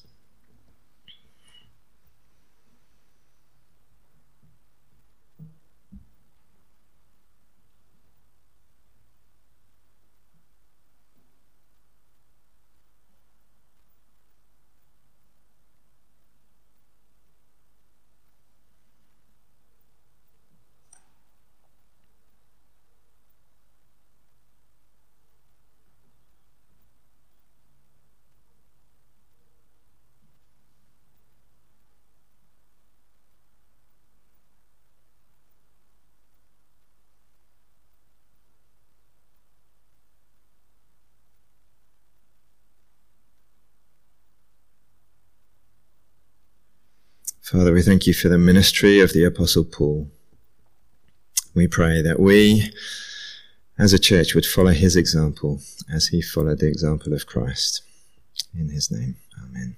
Father, 47.57 47.73
we 47.73 47.81
thank 47.81 48.07
you 48.07 48.13
for 48.13 48.29
the 48.29 48.37
ministry 48.37 49.01
of 49.01 49.15
the 49.15 49.25
Apostle 49.25 49.65
Paul. 49.65 50.11
We 51.55 51.67
pray 51.67 52.03
that 52.03 52.21
we, 52.21 52.71
as 53.79 53.95
a 53.95 53.99
church, 53.99 54.35
would 54.35 54.45
follow 54.45 54.73
his 54.73 54.95
example 54.95 55.63
as 55.91 56.09
he 56.09 56.21
followed 56.21 56.59
the 56.59 56.67
example 56.67 57.15
of 57.15 57.25
Christ. 57.25 57.81
In 58.55 58.69
his 58.69 58.91
name, 58.91 59.17
amen. 59.43 59.77